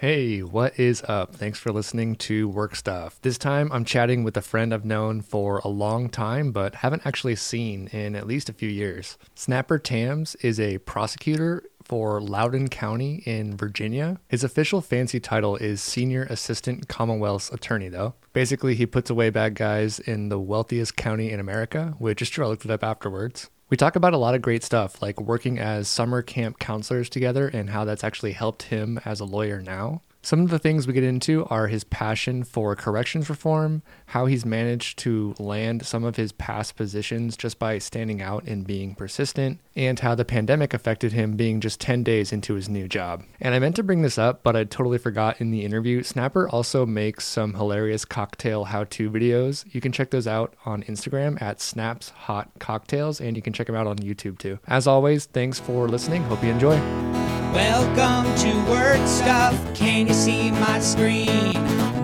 [0.00, 1.34] Hey, what is up?
[1.34, 3.20] Thanks for listening to Work Stuff.
[3.22, 7.04] This time I'm chatting with a friend I've known for a long time, but haven't
[7.04, 9.18] actually seen in at least a few years.
[9.34, 14.20] Snapper Tams is a prosecutor for Loudoun County in Virginia.
[14.28, 18.14] His official fancy title is Senior Assistant Commonwealth's Attorney, though.
[18.32, 22.44] Basically, he puts away bad guys in the wealthiest county in America, which is true.
[22.44, 23.50] I looked it up afterwards.
[23.70, 27.48] We talk about a lot of great stuff, like working as summer camp counselors together
[27.48, 30.00] and how that's actually helped him as a lawyer now.
[30.20, 34.44] Some of the things we get into are his passion for corrections reform, how he's
[34.44, 39.60] managed to land some of his past positions just by standing out and being persistent,
[39.76, 43.24] and how the pandemic affected him being just 10 days into his new job.
[43.40, 46.02] And I meant to bring this up, but I totally forgot in the interview.
[46.02, 49.72] Snapper also makes some hilarious cocktail how to videos.
[49.72, 53.76] You can check those out on Instagram at Snapshot Cocktails, and you can check them
[53.76, 54.58] out on YouTube too.
[54.66, 56.24] As always, thanks for listening.
[56.24, 57.37] Hope you enjoy.
[57.52, 59.54] Welcome to Work Stuff.
[59.74, 61.52] Can you see my screen?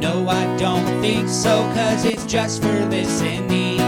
[0.01, 3.79] No, I don't think so, cause it's just for listening.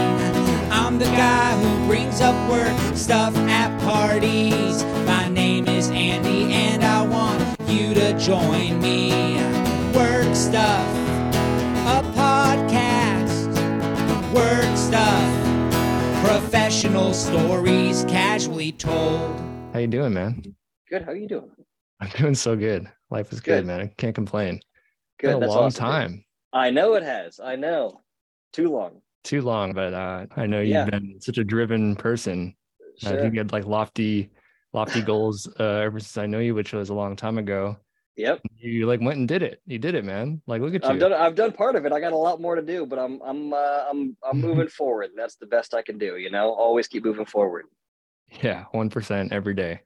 [0.71, 4.83] I'm the guy who brings up work stuff at parties.
[5.05, 9.35] My name is Andy, and I want you to join me.
[9.95, 10.87] Work Stuff,
[11.87, 13.47] a podcast.
[14.31, 19.41] Work Stuff, professional stories casually told.
[19.73, 20.55] How you doing, man?
[20.89, 21.03] Good.
[21.03, 21.51] How are you doing?
[21.99, 22.87] I'm doing so good.
[23.09, 23.65] Life is good, Good.
[23.65, 23.81] man.
[23.81, 24.59] I can't complain.
[25.19, 25.27] Good.
[25.27, 25.91] Been a That's long awesome, dude.
[25.91, 26.25] time.
[26.53, 27.39] I know it has.
[27.39, 28.01] I know.
[28.53, 29.01] Too long.
[29.23, 30.85] Too long, but uh, I know you've Yeah.
[30.85, 32.55] been such a driven person.
[33.03, 33.19] I Sure.
[33.19, 34.31] think you had like lofty,
[34.73, 37.77] lofty goals uh, ever since I know you, which was a long time ago.
[38.15, 38.41] Yep.
[38.57, 39.61] You like went and did it.
[39.67, 40.41] You did it, man.
[40.47, 40.89] Like, look at you.
[40.89, 41.13] I've done.
[41.13, 41.91] I've done part of it.
[41.91, 43.21] I got a lot more to do, but I'm.
[43.21, 43.53] I'm.
[43.53, 44.17] Uh, I'm.
[44.23, 45.11] I'm moving forward.
[45.15, 46.17] That's the best I can do.
[46.17, 47.65] You know, always keep moving forward.
[48.41, 49.81] Yeah, one percent every day.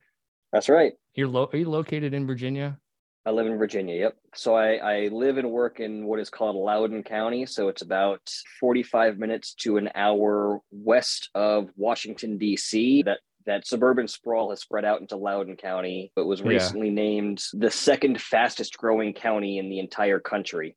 [0.51, 0.93] That's right.
[1.15, 2.77] You're lo- are you located in Virginia?
[3.25, 3.95] I live in Virginia.
[3.97, 4.15] Yep.
[4.33, 7.45] So I, I live and work in what is called Loudoun County.
[7.45, 8.21] So it's about
[8.59, 13.03] 45 minutes to an hour west of Washington, D.C.
[13.03, 16.47] That that suburban sprawl has spread out into Loudoun County, but was Yeah.
[16.49, 20.75] recently named the second fastest growing county in the entire country.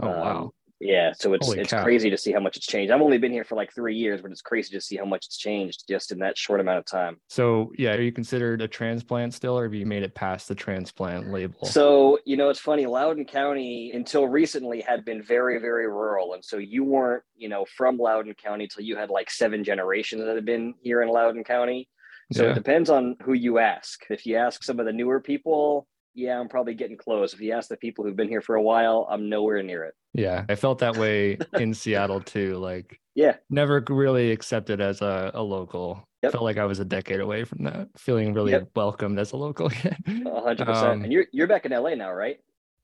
[0.00, 0.50] Oh Um, wow.
[0.80, 1.82] Yeah, so it's Holy it's cow.
[1.82, 2.92] crazy to see how much it's changed.
[2.92, 5.26] I've only been here for like three years, but it's crazy to see how much
[5.26, 7.16] it's changed just in that short amount of time.
[7.28, 10.54] So yeah, are you considered a transplant still, or have you made it past the
[10.54, 11.66] transplant label?
[11.66, 16.34] So, you know, it's funny, Loudoun County until recently had been very, very rural.
[16.34, 20.22] And so you weren't, you know, from Loudoun County until you had like seven generations
[20.24, 21.88] that had been here in Loudoun County.
[22.32, 22.50] So Yeah.
[22.50, 24.04] it depends on who you ask.
[24.10, 25.88] If you ask some of the newer people,
[26.18, 27.32] yeah, I'm probably getting close.
[27.32, 29.94] If you ask the people who've been here for a while, I'm nowhere near it.
[30.14, 32.56] Yeah, I felt that way in Seattle too.
[32.56, 33.36] Like, Yeah.
[33.50, 36.04] never really accepted as a, a local.
[36.22, 36.32] Yep.
[36.32, 38.70] Felt like I was a decade away from that, feeling really Yep.
[38.74, 39.68] welcomed as a local
[40.06, 41.02] hundred Um, percent.
[41.04, 42.38] And you're you're back in LA now, right?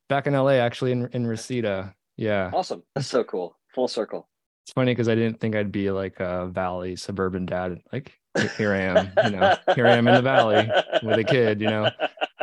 [0.08, 1.94] Back in LA, actually in in Reseda.
[2.16, 2.84] Yeah, Awesome.
[2.94, 3.56] That's so cool.
[3.74, 4.28] Full circle.
[4.64, 7.80] it's funny because I didn't think I'd be like a valley suburban dad.
[7.92, 8.12] Like
[8.56, 10.68] here I am, you know, here I am in the valley
[11.02, 11.60] with a kid.
[11.60, 11.90] You know,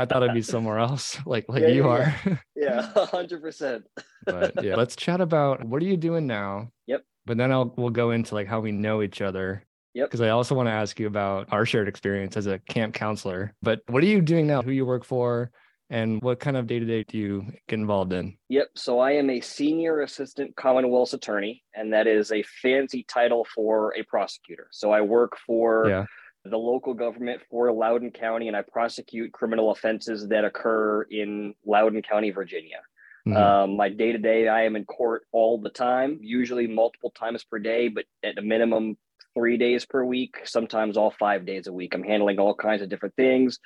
[0.00, 2.40] I thought I'd be somewhere else, like like Yeah, you yeah, are.
[2.56, 3.84] Yeah, a hundred percent.
[4.24, 6.70] but yeah, let's chat about what are you doing now?
[6.86, 7.02] Yep.
[7.26, 9.64] But then I'll we'll go into like how we know each other.
[9.94, 10.06] Yep.
[10.08, 13.54] Because I also want to ask you about our shared experience as a camp counselor.
[13.60, 14.62] But what are you doing now?
[14.62, 15.50] Who you work for,
[15.90, 18.36] and what kind of day to day do you get involved in?
[18.50, 18.68] Yep.
[18.76, 23.92] So I am a senior assistant Commonwealth's attorney, and that is a fancy title for
[23.96, 24.68] a prosecutor.
[24.70, 26.04] So I work for Yeah.
[26.44, 32.02] The local government for Loudoun County, and I prosecute criminal offenses that occur in Loudoun
[32.02, 32.80] County, Virginia.
[33.26, 33.36] Mhm.
[33.36, 37.44] Um, my day to day, I am in court all the time, usually multiple times
[37.44, 38.96] per day, but at a minimum,
[39.34, 41.94] three days per week, sometimes all five days a week.
[41.94, 43.60] I'm handling all kinds of different things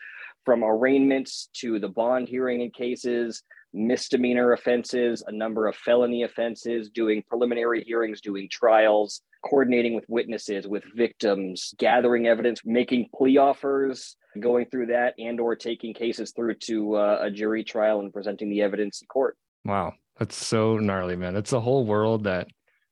[0.44, 3.42] from arraignments to the bond hearing in cases,
[3.74, 10.66] misdemeanor offenses, a number of felony offenses, doing preliminary hearings, doing trials, coordinating with witnesses,
[10.66, 16.54] with victims, gathering evidence, making plea offers, going through that and or taking cases through
[16.54, 19.36] to uh, a jury trial and presenting the evidence in court.
[19.64, 21.36] Wow, that's so gnarly, man.
[21.36, 22.48] It's a whole world that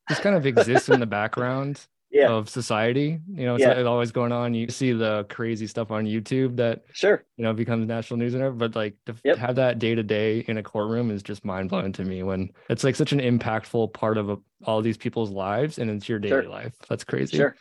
[0.09, 3.19] just kind of exists in the background Yeah, of society.
[3.27, 3.83] You know, it's, Yeah.
[3.83, 4.53] always going on.
[4.53, 7.25] You see the crazy stuff on YouTube that sure.
[7.37, 8.59] you know becomes national news and everything.
[8.59, 9.37] But like to Yep.
[9.39, 12.23] have that day to day in a courtroom is just mind blowing to me.
[12.23, 16.09] When it's like such an impactful part of a, all these people's lives, and it's
[16.09, 16.51] your daily Sure.
[16.51, 16.75] life.
[16.89, 17.39] That's crazy.
[17.39, 17.57] Sure.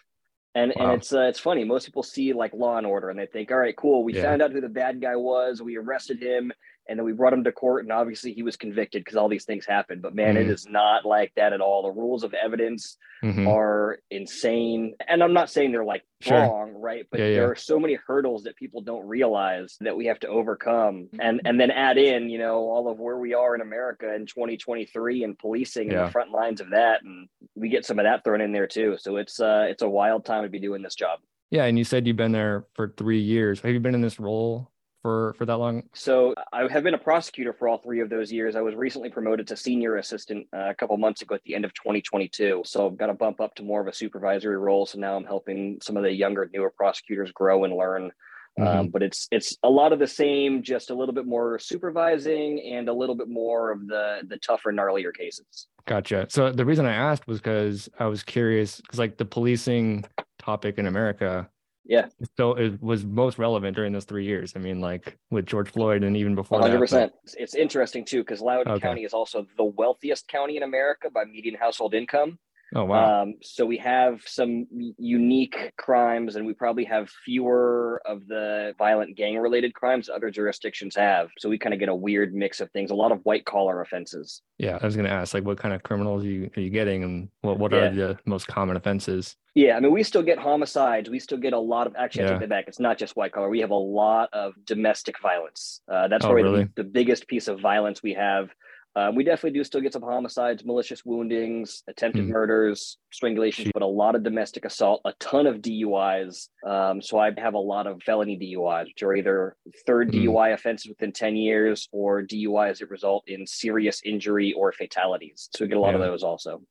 [0.54, 0.92] And Wow.
[0.92, 1.64] and it's uh, it's funny.
[1.64, 4.04] Most people see like Law and Order and they think, all right, cool.
[4.04, 4.24] We Yeah.
[4.24, 5.62] found out who the bad guy was.
[5.62, 6.52] We arrested him,
[6.92, 9.46] and then we brought him to court and obviously he was convicted because all these
[9.46, 10.42] things happen but man Mhm.
[10.42, 13.48] it is not like that at all the rules of evidence Mhm.
[13.48, 16.38] are insane and i'm not saying they're like Sure.
[16.38, 17.34] wrong right but Yeah, yeah.
[17.38, 21.42] there are so many hurdles that people don't realize that we have to overcome and
[21.46, 25.24] and then add in you know all of where we are in america in 2023
[25.24, 28.42] and policing and the front lines of that and we get some of that thrown
[28.42, 31.20] in there too so it's uh it's a wild time to be doing this job
[31.52, 33.60] Yeah, and you said you've been there for three years.
[33.60, 34.71] Have you been in this role
[35.02, 35.84] for for that long?
[35.94, 38.56] So I have been a prosecutor for all three of those years.
[38.56, 41.66] I was recently promoted to senior assistant uh, a couple months ago at the end
[41.66, 42.64] of 2022.
[42.66, 44.86] So I've got to bump up to more of a supervisory role.
[44.86, 48.12] So now I'm helping some of the younger, newer prosecutors grow and learn.
[48.60, 52.62] Um, but it's it's a lot of the same, just a little bit more supervising
[52.62, 55.68] and a little bit more of the the tougher, gnarlier cases.
[55.86, 56.28] Gotcha.
[56.30, 60.06] So the reason I asked was because I was curious because like the policing
[60.38, 61.50] topic in America,
[61.86, 62.08] Yeah.
[62.38, 64.54] so it was most relevant during those three years.
[64.56, 66.70] I mean, like with George Floyd and even before that.
[66.70, 66.90] 100.
[66.90, 68.82] but- It's interesting too because Loudoun Okay.
[68.88, 72.38] County is also the wealthiest county in America by median household income.
[72.74, 73.24] Oh wow.
[73.24, 74.66] Um, so we have some
[74.98, 81.30] unique crimes, and we probably have fewer of the violent gang-related crimes other jurisdictions have.
[81.38, 82.92] So we kind of get a weird mix of things.
[82.92, 84.42] A lot of white-collar offenses.
[84.58, 87.04] yeah, I was gonna ask like what kind of criminals are you are you getting
[87.04, 87.78] and what what Yeah.
[87.80, 89.36] are the most common offenses?
[89.54, 91.10] Yeah, I mean, we still get homicides.
[91.10, 91.96] We still get a lot of.
[91.98, 92.32] Actually, I Yeah.
[92.34, 92.66] take that back.
[92.70, 93.50] It's not just white collar.
[93.50, 95.82] We have a lot of domestic violence.
[95.92, 96.64] Uh, that's Oh, probably really?
[96.76, 98.50] the, the biggest piece of violence we have.
[98.94, 102.32] Uh, we definitely do still get some homicides, malicious woundings, attempted Hmm.
[102.32, 106.50] murders, strangulations, but a lot of domestic assault, a ton of DUIs.
[106.66, 109.56] Um, so I have a lot of felony DUIs, which are either
[109.88, 110.18] third Hmm.
[110.20, 115.48] DUI offenses within 10 years or DUIs that result in serious injury or fatalities.
[115.56, 116.62] So we get a lot of those also.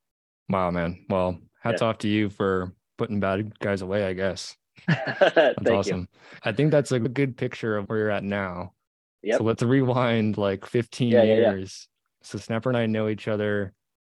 [0.50, 1.06] Wow, man.
[1.08, 4.04] Well, hats off to you for putting bad guys away.
[4.04, 4.56] I guess
[4.86, 4.96] Thank
[5.36, 5.72] that's you.
[5.74, 6.08] awesome.
[6.42, 8.74] I think that's a good picture of where you're at now.
[9.22, 9.38] Yep.
[9.38, 11.50] So let's rewind like 15 Yeah, yeah, yeah.
[11.52, 11.86] years.
[12.22, 13.72] So Snapper and I know each other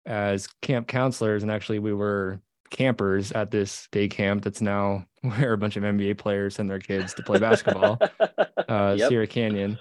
[0.06, 2.40] as camp counselors, and actually we were
[2.70, 6.80] campers at this day camp that's now where a bunch of NBA players send their
[6.80, 8.00] kids to play basketball,
[8.70, 9.10] uh, Yep.
[9.10, 9.78] Sierra Canyon.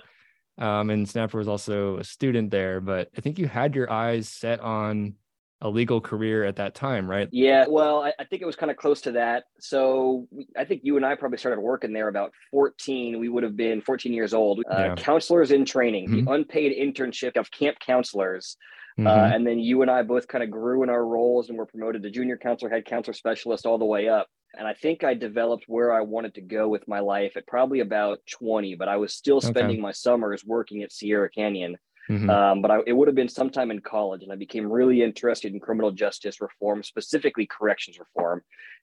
[0.58, 4.28] Um, and Snapper was also a student there, but I think you had your eyes
[4.28, 5.14] set on
[5.62, 7.28] a legal career at that time, right?
[7.32, 9.44] Yeah, well, I, I think it was kind of close to that.
[9.60, 13.18] So we, I think you and I probably started working there about 14.
[13.20, 14.60] We would have been 14 years old.
[14.70, 14.94] Uh, Yeah.
[14.96, 16.24] Counselors in training, Mhm.
[16.24, 18.56] the unpaid internship of camp counselors.
[18.98, 19.06] Mhm.
[19.06, 21.66] Uh, and then you and I both kind of grew in our roles and were
[21.66, 24.28] promoted to junior counselor, head counselor specialist all the way up.
[24.58, 27.80] And I think I developed where I wanted to go with my life at probably
[27.80, 29.48] about 20, but I was still Okay.
[29.48, 31.76] spending my summers working at Sierra Canyon.
[32.10, 32.28] Mhm.
[32.28, 35.52] Um, but I, it would have been sometime in college, and I became really interested
[35.52, 38.42] in criminal justice reform, specifically corrections reform.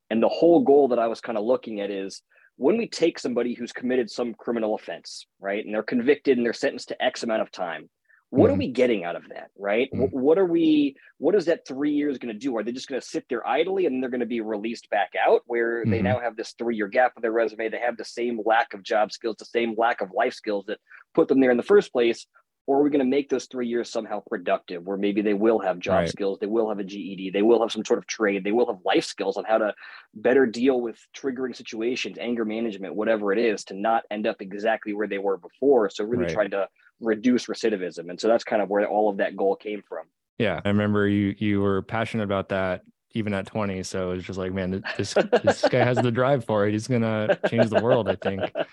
[0.10, 2.22] And the whole goal that I was kind of looking at is
[2.56, 6.54] when we take somebody who's committed some criminal offense, right, and they're convicted and they're
[6.54, 7.90] sentenced to X amount of time,
[8.30, 8.54] what Mhm.
[8.54, 9.90] are we getting out of that, right?
[9.94, 10.12] Mhm.
[10.12, 10.96] What are we?
[11.18, 12.56] What is that three years going to do?
[12.58, 15.12] Are they just going to sit there idly and they're going to be released back
[15.16, 16.04] out, where they Mhm.
[16.04, 17.70] now have this three-year gap on their resume?
[17.70, 20.80] They have the same lack of job skills, the same lack of life skills that
[21.14, 22.26] put them there in the first place
[22.68, 25.58] or are we going to make those three years somehow productive where maybe they will
[25.60, 26.10] have job Right.
[26.10, 28.68] skills they will have a ged they will have some sort of trade they will
[28.68, 29.74] have life skills on how to
[30.14, 34.94] better deal with triggering situations anger management whatever it is to not end up exactly
[34.94, 36.34] where they were before so really Right.
[36.34, 36.68] trying to
[37.00, 40.06] reduce recidivism and so that's kind of where all of that goal came from
[40.38, 42.84] Yeah, I remember you you were passionate about that
[43.14, 43.82] even at 20.
[43.84, 46.74] So it's just like, man, this this guy has the drive for it.
[46.74, 48.08] He's gonna change the world.
[48.10, 48.54] I think.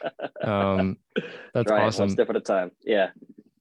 [0.44, 0.98] Um,
[1.54, 3.10] that's awesome, one step at a time yeah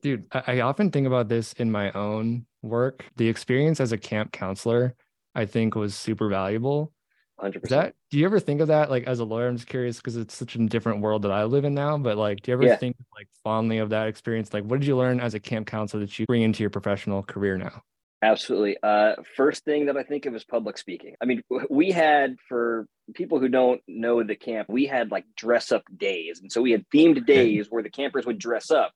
[0.04, 0.28] dude.
[0.32, 3.06] I, I often think about this in my own work.
[3.16, 4.96] The experience as a camp counselor,
[5.34, 6.94] I think, was super valuable.
[7.42, 7.96] 100% Is that?
[8.12, 9.48] Do you ever think of that like as a lawyer?
[9.48, 11.98] I'm just curious because it's such a different world that I live in now.
[11.98, 12.76] But like, do you ever Yeah.
[12.76, 14.54] think like fondly of that experience?
[14.54, 17.24] Like, what did you learn as a camp counselor that you bring into your professional
[17.24, 17.82] career now?
[18.22, 18.78] Absolutely.
[18.82, 21.16] Uh, first thing that I think of is public speaking.
[21.22, 25.74] I mean, we had for people who don't know the camp, we had like dress
[25.74, 28.94] up days, and so we had themed days where the campers would dress up.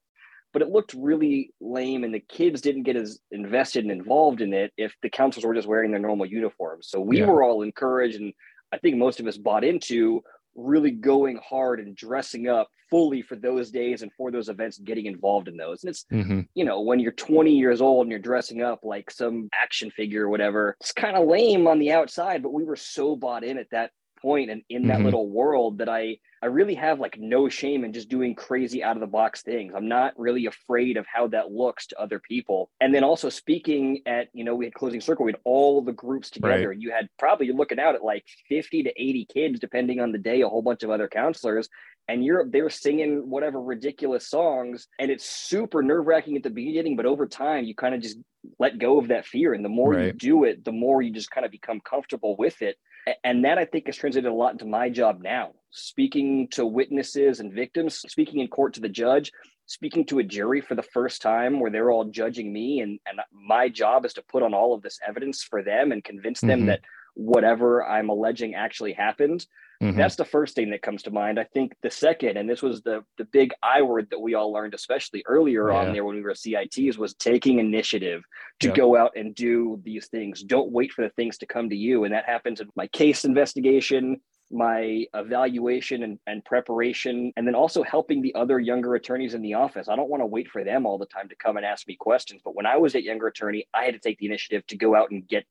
[0.58, 4.56] But it looked really lame, and the kids didn't get as invested and involved in
[4.56, 6.88] it if the counselors were just wearing their normal uniforms.
[6.90, 7.28] So we Yeah.
[7.28, 8.34] were all encouraged, and
[8.72, 10.24] I think most of us bought into
[10.56, 14.88] really going hard and dressing up fully for those days and for those events, and
[14.88, 15.84] getting involved in those.
[15.84, 19.12] And it's hmm you know, when you're 20 years old and you're dressing up like
[19.12, 22.76] some action figure or whatever, it's kind of lame on the outside, but we were
[22.76, 25.04] so bought in at that point and in that Mhm.
[25.04, 28.96] little world that I I really have like no shame in just doing crazy out
[28.96, 29.74] of the box things.
[29.75, 32.70] I'm not really afraid of how that looks to other people.
[32.79, 35.94] And then also speaking at, you know, we had closing circle, we had all the
[35.94, 36.70] groups together.
[36.70, 36.79] Right.
[36.79, 40.17] You had probably you're looking out at like 50 to 80 kids, depending on the
[40.20, 41.70] day, a whole bunch of other counselors.
[42.08, 44.88] And you're they're singing whatever ridiculous songs.
[45.00, 48.17] And it's super nerve-wracking at the beginning, but over time you kind of just
[48.60, 49.53] let go of that fear.
[49.53, 52.62] And the more you do it, the more you just kind of become comfortable with
[52.62, 52.77] it.
[53.24, 57.40] And that I think has translated a lot into my job now, speaking to witnesses
[57.40, 59.32] and victims, speaking in court to the judge,
[59.66, 62.82] speaking to a jury for the first time where they're all judging me.
[62.82, 66.04] And, and my job is to put on all of this evidence for them and
[66.04, 66.66] convince them Mhm.
[66.68, 66.82] that
[67.16, 69.46] whatever I'm alleging actually happened.
[69.81, 69.96] Mhm.
[69.96, 71.39] That's the first thing that comes to mind.
[71.39, 74.51] I think the second, and this was the the big I word that we all
[74.51, 75.77] learned, especially earlier Yeah.
[75.77, 78.24] on there when we were CITs, was taking initiative
[78.62, 78.75] to Yep.
[78.77, 80.43] go out and do these things.
[80.43, 82.03] Don't wait for the things to come to you.
[82.05, 84.19] And that happens in my case investigation,
[84.50, 89.53] my evaluation and, and preparation, and then also helping the other younger attorneys in the
[89.53, 89.88] office.
[89.89, 91.96] I don't want to wait for them all the time to come and ask me
[92.00, 92.41] questions.
[92.43, 94.96] But when I was a younger attorney, I had to take the initiative to go
[94.96, 95.46] out and get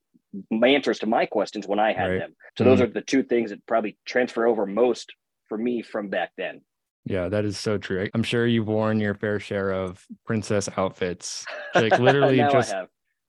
[0.64, 2.18] answers to my questions when I had Right.
[2.20, 2.36] them.
[2.58, 2.84] So those Mhm.
[2.84, 5.12] are the two things that probably transfer over most
[5.48, 6.62] for me from back then.
[7.04, 8.08] Yeah, that is so true.
[8.14, 11.46] I'm sure you've worn your fair share of princess outfits.
[11.74, 12.74] Like literally just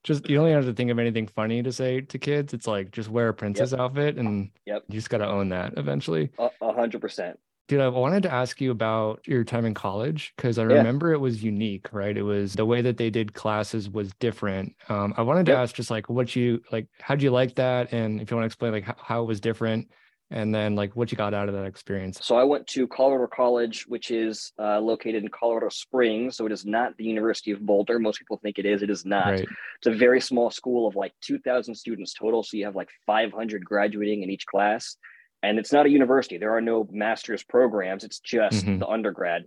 [0.04, 2.54] just you don't have to think of anything funny to say to kids.
[2.54, 4.84] It's like just wear a princess outfit and Yep.
[4.88, 6.30] you just gotta own that eventually.
[6.40, 7.40] A hundred percent.
[7.68, 10.78] Dude, I wanted to ask you about your time in college because I Yeah.
[10.78, 12.16] remember it was unique, right?
[12.16, 14.74] It was the way that they did classes was different.
[14.88, 15.60] Um, I wanted to Yep.
[15.60, 17.92] ask just like what you like, how'd you like that?
[17.92, 19.92] And if you want to explain like how, how it was different
[20.30, 22.20] and then like what you got out of that experience.
[22.24, 26.38] So I went to Colorado College, which is uh, located in Colorado Springs.
[26.38, 28.00] So it is not the University of Boulder.
[28.00, 28.82] Most people think it is.
[28.82, 29.28] It is not.
[29.28, 29.48] Right.
[29.80, 32.44] It's a very small school of like 2,000 students total.
[32.44, 34.96] So you have like 500 graduating in each class.
[35.44, 36.38] And it's not a university.
[36.38, 38.03] There are no master's programs.
[38.03, 38.79] It's just Mhm.
[38.79, 39.46] the undergrad.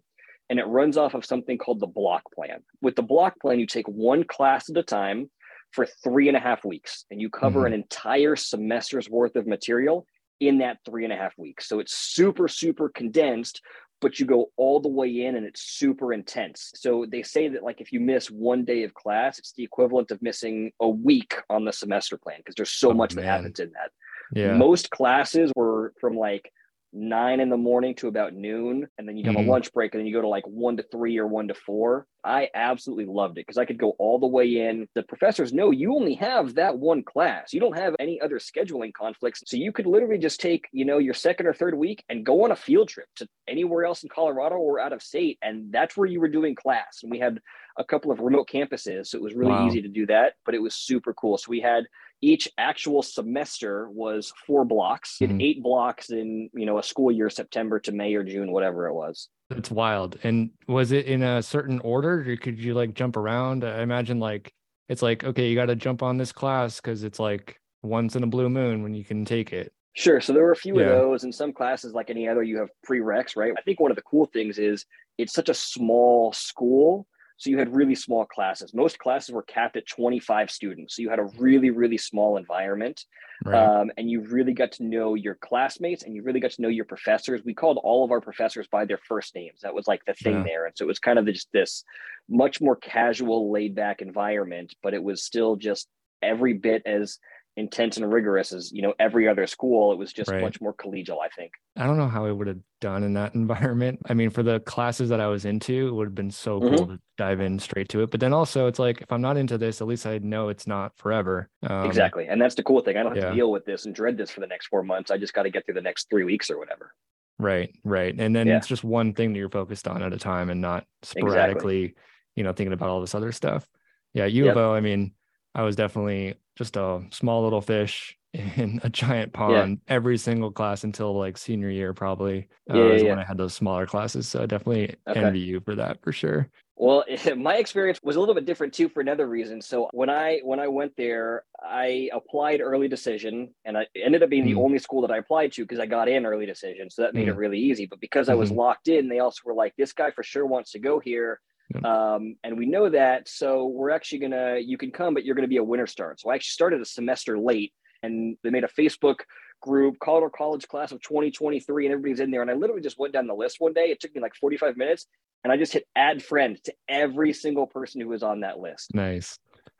[0.49, 2.62] And it runs off of something called the block plan.
[2.80, 5.30] With the block plan, you take one class at a time
[5.73, 7.66] for three and a half weeks, and you cover Mhm.
[7.66, 10.06] an entire semester's worth of material
[10.40, 11.68] in that three and a half weeks.
[11.68, 13.61] So it's super, super condensed,
[14.00, 16.73] but you go all the way in and it's super intense.
[16.75, 20.11] So they say that like if you miss one day of class, it's the equivalent
[20.11, 23.61] of missing a week on the semester plan because there's so Oh, much that happens
[23.61, 23.92] in that.
[24.35, 24.57] Yeah.
[24.59, 26.53] Most classes were from like
[26.93, 29.47] nine in the morning to about noon, and then you have Mhm.
[29.47, 31.55] a lunch break, and then you go to like one to three or one to
[31.55, 32.09] four.
[32.25, 34.89] I absolutely loved it because I could go all the way in.
[34.97, 37.53] The professors know you only have that one class.
[37.53, 39.43] You don't have any other scheduling conflicts.
[39.47, 42.43] So you could literally just take, you know, your second or third week and go
[42.45, 45.39] on a field trip to anywhere else in Colorado or out of state.
[45.43, 46.99] And that's where you were doing class.
[47.03, 47.41] And we had
[47.79, 49.07] a couple of remote campuses.
[49.07, 49.65] So it was really Wow.
[49.67, 51.39] easy to do that, but it was super cool.
[51.39, 51.85] So we had
[52.23, 55.43] each actual semester was four blocks Mhm.
[55.43, 58.95] eight blocks in you know a school year september to may or june whatever it
[58.95, 60.17] was That's wild.
[60.23, 63.65] And was it in a certain order or could you like jump around?
[63.65, 64.53] I imagine like
[64.89, 68.23] it's like, okay, you got to jump on this class because it's like once in
[68.23, 69.73] a blue moon when you can take it.
[69.95, 70.87] sure so there were a few Yeah.
[70.91, 73.91] of those in some classes like any other you have prereqs right i think one
[73.91, 74.87] of the cool things is
[75.19, 77.09] it's such a small school
[77.40, 81.11] so you had really small classes most classes were capped at 25 students so you
[81.11, 83.04] had a really really small environment
[83.44, 83.56] Right.
[83.56, 86.68] um, and you really got to know your classmates and you really got to know
[86.68, 87.40] your professors.
[87.42, 89.61] We called all of our professors by their first names.
[89.62, 90.42] That was like the thing Yeah.
[90.44, 90.66] there.
[90.66, 91.82] And so it was kind of just this
[92.28, 95.88] much more casual, laid back environment, but it was still just
[96.23, 97.18] every bit as
[97.57, 99.92] intense and rigorous as, you know, every other school.
[99.92, 100.40] It was just Right.
[100.40, 101.52] much more collegial, I think.
[101.76, 103.35] I don't know how I would have done in that
[103.75, 104.00] environment.
[104.09, 106.71] I mean, for the classes that I was into, it would have been so cool
[106.71, 106.92] Mm-hmm.
[106.95, 108.11] to dive in straight to it.
[108.11, 110.66] But then also, it's like if I'm not into this, at least I know it's
[110.66, 111.50] not forever.
[111.69, 112.28] Um, exactly.
[112.28, 112.97] And that's the cool thing.
[112.97, 113.30] I don't have yeah.
[113.30, 115.11] to deal with this and dread this for the next four months.
[115.11, 116.95] I just got to get through the next three weeks or whatever.
[117.38, 117.75] Right.
[117.85, 118.14] Right.
[118.19, 118.57] And then Yeah.
[118.59, 121.95] it's just one thing that you're focused on at a time and not sporadically,
[122.37, 123.66] you know, thinking about all this other stuff.
[124.14, 124.26] Yeah.
[124.26, 124.52] U Yep.
[124.52, 125.12] of O, I mean,
[125.54, 130.85] I was definitely just a small little fish in a giant pond every single class
[130.85, 132.49] until like senior year, probably.
[132.71, 133.09] Uh, Yeah, yeah, is yeah.
[133.09, 134.29] when I had those smaller classes.
[134.29, 135.21] So I definitely Okay.
[135.21, 136.50] envy you for that for sure.
[136.76, 137.05] Well,
[137.37, 139.61] my experience was a little bit different too for another reason.
[139.61, 144.31] So when I when I went there, I applied early decision, and I ended up
[144.31, 144.55] being Mm.
[144.55, 146.90] the only school that I applied to because I got in early decision.
[146.90, 147.37] So that made it Mm.
[147.37, 147.87] really easy.
[147.87, 148.57] But because I was Mhm.
[148.57, 151.40] locked in, they also were like, "This guy for sure wants to go here."
[151.85, 154.59] Um, and we know that, so we're actually gonna.
[154.59, 156.21] You can come, but you're gonna be a winter start.
[156.21, 157.73] So I actually started a semester late,
[158.03, 159.21] and they made a Facebook
[159.62, 162.43] group, Colorado College class of 2023, and everybody's in there.
[162.43, 163.91] And I literally just went down the list one day.
[163.91, 165.07] It took me like 45 minutes,
[165.45, 168.95] and I just hit add friend to every single person who was on that list.
[168.95, 169.39] Nice.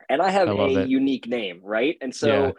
[0.09, 0.87] And I have I a it.
[0.89, 1.97] unique name, right?
[2.01, 2.51] And so Yeah.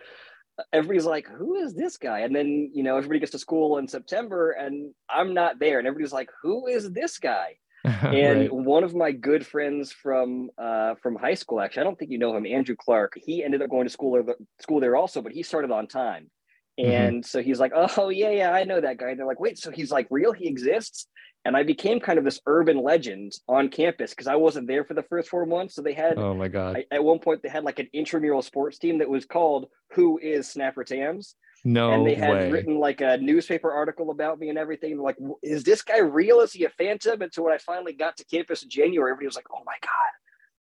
[0.72, 2.20] everybody's like, who is this guy?
[2.20, 5.78] And then, you know, everybody gets to school in September and I'm not there.
[5.78, 7.56] And everybody's like, who is this guy?
[7.84, 8.52] and right.
[8.52, 12.18] one of my good friends from uh, from high school, actually, I don't think you
[12.18, 13.14] know him, Andrew Clark.
[13.16, 16.30] He ended up going to school there, school there also, but he started on time.
[16.78, 16.90] Mm-hmm.
[16.90, 17.26] And mm-hmm.
[17.26, 19.10] so he's like, oh yeah, yeah, I know that guy.
[19.10, 20.32] And they're like, wait, so he's like real?
[20.32, 21.08] He exists?
[21.44, 24.94] And I became kind of this urban legend on campus because I wasn't there for
[24.94, 25.74] the first four months.
[25.74, 28.42] So they had, oh my god, I, at one point they had like an intramural
[28.42, 32.50] sports team that was called "Who is Snapper Tams." No, and they had way.
[32.50, 34.98] written like a newspaper article about me and everything.
[34.98, 36.40] Like, is this guy real?
[36.40, 37.22] Is he a phantom?
[37.22, 39.76] And so when I finally got to campus in January, everybody was like, "Oh my
[39.80, 40.12] god!"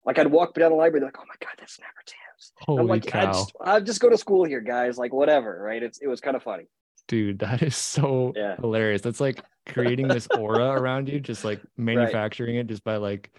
[0.07, 2.81] Like I'd walk down the library, they're like, "Oh my god, that's Snapper Tams." Holy
[2.81, 3.21] I'm like, cow!
[3.21, 4.97] I just, I just go to school here, guys.
[4.97, 5.83] Like, whatever, right?
[5.83, 6.69] It's it was kind of funny.
[7.09, 8.57] Dude, that is so yeah.
[8.57, 9.03] hilarious.
[9.03, 12.61] That's like creating this aura around you, just like manufacturing right.
[12.61, 13.31] it just by like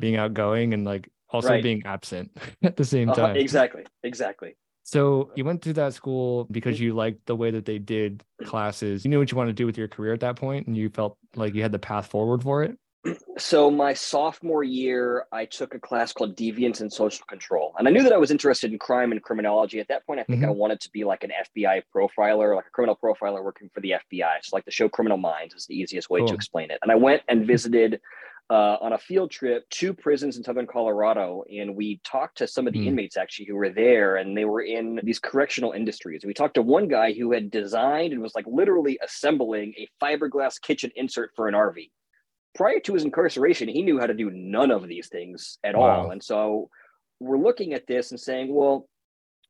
[0.00, 1.62] being outgoing and like also right.
[1.62, 3.28] being absent at the same uh-huh.
[3.28, 3.36] time.
[3.36, 3.84] Exactly.
[4.02, 4.56] Exactly.
[4.84, 9.04] So you went to that school because you liked the way that they did classes.
[9.04, 10.90] You knew what you wanted to do with your career at that point, and you
[10.90, 12.78] felt like you had the path forward for it.
[13.36, 17.90] So my sophomore year, I took a class called Deviance and Social Control, and I
[17.90, 19.80] knew that I was interested in crime and criminology.
[19.80, 20.50] At that point, I think mm-hmm.
[20.50, 23.90] I wanted to be like an FBI profiler, like a criminal profiler working for the
[23.90, 24.36] FBI.
[24.42, 26.28] So like the show Criminal Minds is the easiest way cool.
[26.28, 26.78] to explain it.
[26.80, 28.00] And I went and visited
[28.50, 32.66] uh, on a field trip to prisons in southern Colorado, and we talked to some
[32.66, 32.88] of the mm.
[32.88, 36.24] inmates actually who were there, and they were in these correctional industries.
[36.24, 40.60] We talked to one guy who had designed and was like literally assembling a fiberglass
[40.60, 41.90] kitchen insert for an RV.
[42.54, 46.04] Prior to his incarceration, he knew how to do none of these things at wow.
[46.04, 46.68] all, and so
[47.20, 48.88] we're looking at this and saying, well,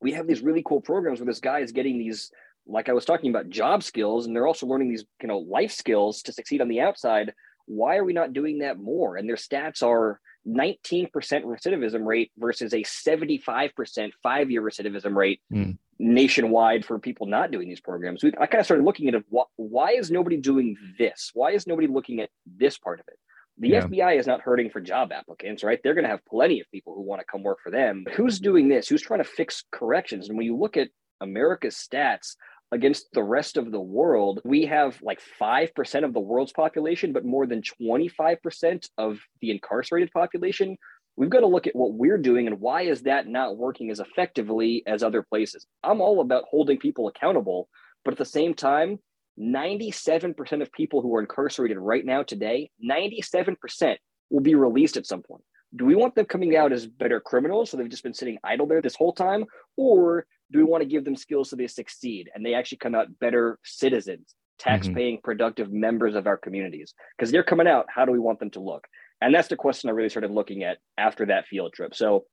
[0.00, 2.30] we have these really cool programs where this guy is getting these
[2.66, 5.72] like I was talking about job skills, and they're also learning these, you know, life
[5.72, 7.32] skills to succeed on the outside
[7.66, 9.16] why are we not doing that more?
[9.16, 15.76] And their stats are 19% recidivism rate versus a 75% five year recidivism rate mm.
[15.98, 18.22] nationwide for people not doing these programs.
[18.22, 21.30] We, I kind of started looking at it, why, why is nobody doing this?
[21.34, 23.18] Why is nobody looking at this part of it?
[23.58, 23.86] The yeah.
[23.86, 25.78] FBI is not hurting for job applicants, right?
[25.82, 28.04] They're going to have plenty of people who want to come work for them.
[28.14, 28.88] Who's doing this?
[28.88, 30.28] Who's trying to fix corrections?
[30.28, 30.88] And when you look at
[31.20, 32.34] America's stats,
[32.74, 37.24] against the rest of the world, we have like 5% of the world's population, but
[37.24, 40.76] more than 25% of the incarcerated population.
[41.16, 44.00] We've got to look at what we're doing and why is that not working as
[44.00, 45.64] effectively as other places.
[45.84, 47.68] I'm all about holding people accountable,
[48.04, 48.98] but at the same time,
[49.38, 53.96] 97% of people who are incarcerated right now today, 97%
[54.30, 55.44] will be released at some point.
[55.76, 58.66] Do we want them coming out as better criminals so they've just been sitting idle
[58.66, 59.44] there this whole time?
[59.76, 62.94] Or do we want to give them skills so they succeed and they actually come
[62.94, 65.24] out better citizens, tax-paying, mm-hmm.
[65.24, 66.94] productive members of our communities?
[67.16, 68.86] Because they're coming out, how do we want them to look?
[69.20, 71.94] And that's the question I really started looking at after that field trip.
[71.94, 72.26] So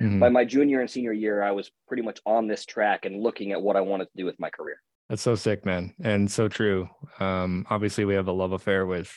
[0.00, 0.18] mm-hmm.
[0.18, 3.52] by my junior and senior year, I was pretty much on this track and looking
[3.52, 4.76] at what I wanted to do with my career.
[5.08, 6.88] That's so sick, man, and so true.
[7.20, 9.14] Um, obviously, we have a love affair with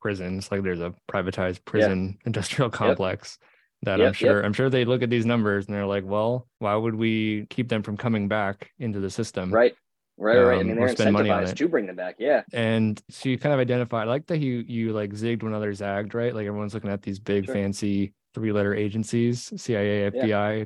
[0.00, 0.50] prisons.
[0.50, 2.22] Like, there's a privatized prison yeah.
[2.26, 3.38] industrial complex.
[3.40, 3.46] Yep
[3.82, 4.44] that yep, I'm sure yep.
[4.44, 7.68] I'm sure they look at these numbers and they're like, well, why would we keep
[7.68, 9.52] them from coming back into the system?
[9.52, 9.74] Right.
[10.18, 10.58] Right, um, right.
[10.58, 12.16] I um, mean, they're incentivized to bring them back.
[12.18, 12.42] Yeah.
[12.52, 15.78] And so you kind of identify, I like that you you like zigged when others
[15.78, 16.34] zagged, right?
[16.34, 17.54] Like everyone's looking at these big sure.
[17.54, 20.64] fancy three letter agencies, CIA, FBI, yeah.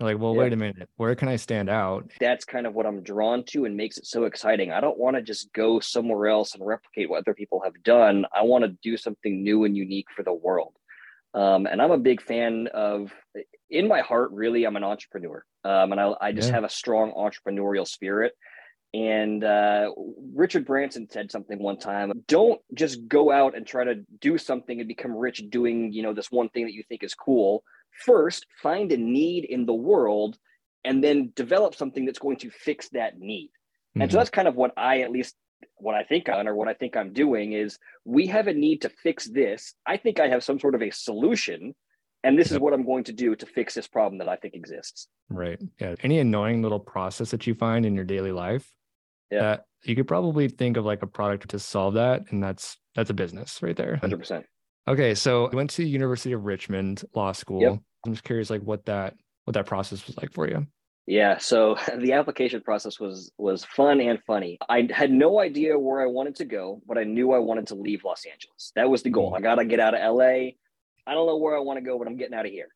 [0.00, 0.14] Etc.
[0.14, 0.40] like, well, yeah.
[0.40, 2.10] wait a minute, where can I stand out?
[2.20, 4.72] That's kind of what I'm drawn to and makes it so exciting.
[4.72, 8.26] I don't want to just go somewhere else and replicate what other people have done.
[8.32, 10.74] I want to do something new and unique for the world.
[11.34, 13.12] Um, and I'm a big fan of,
[13.68, 15.44] in my heart, really, I'm an entrepreneur.
[15.64, 16.54] Um, and I, I just yeah.
[16.54, 18.34] have a strong entrepreneurial spirit.
[18.94, 19.90] And uh,
[20.34, 24.78] Richard Branson said something one time: "Don't just go out and try to do something
[24.78, 27.64] and become rich doing, you know, this one thing that you think is cool.
[28.04, 30.38] First, find a need in the world,
[30.84, 34.02] and then develop something that's going to fix that need." Mm-hmm.
[34.02, 34.20] And so mm-hmm.
[34.20, 35.34] that's kind of what I at least
[35.78, 38.82] what I think on or what I think I'm doing is we have a need
[38.82, 39.74] to fix this.
[39.84, 41.74] I think I have some sort of a solution.
[42.22, 44.54] And this is what I'm going to do to fix this problem that I think
[44.54, 45.08] exists.
[45.28, 45.60] Right.
[45.78, 45.94] Yeah.
[46.02, 48.70] Any annoying little process that you find in your daily life
[49.34, 49.40] yeah.
[49.40, 52.30] that you could probably think of like a product to solve that.
[52.30, 53.98] And that's that's a business right there.
[54.02, 54.44] 100%.
[54.88, 55.14] Okay.
[55.14, 57.60] So I went to University of Richmond Law School.
[57.60, 57.78] Yep.
[58.06, 60.66] I'm just curious like what that what that process was like for you.
[61.06, 64.58] Yeah, so the application process was was fun and funny.
[64.68, 67.74] I had no idea where I wanted to go, but I knew I wanted to
[67.74, 68.72] leave Los Angeles.
[68.74, 69.32] That was the goal.
[69.32, 69.38] Mm.
[69.38, 70.52] I got to get out of LA.
[71.06, 72.68] I don't know where I want to go, but I'm getting out of here.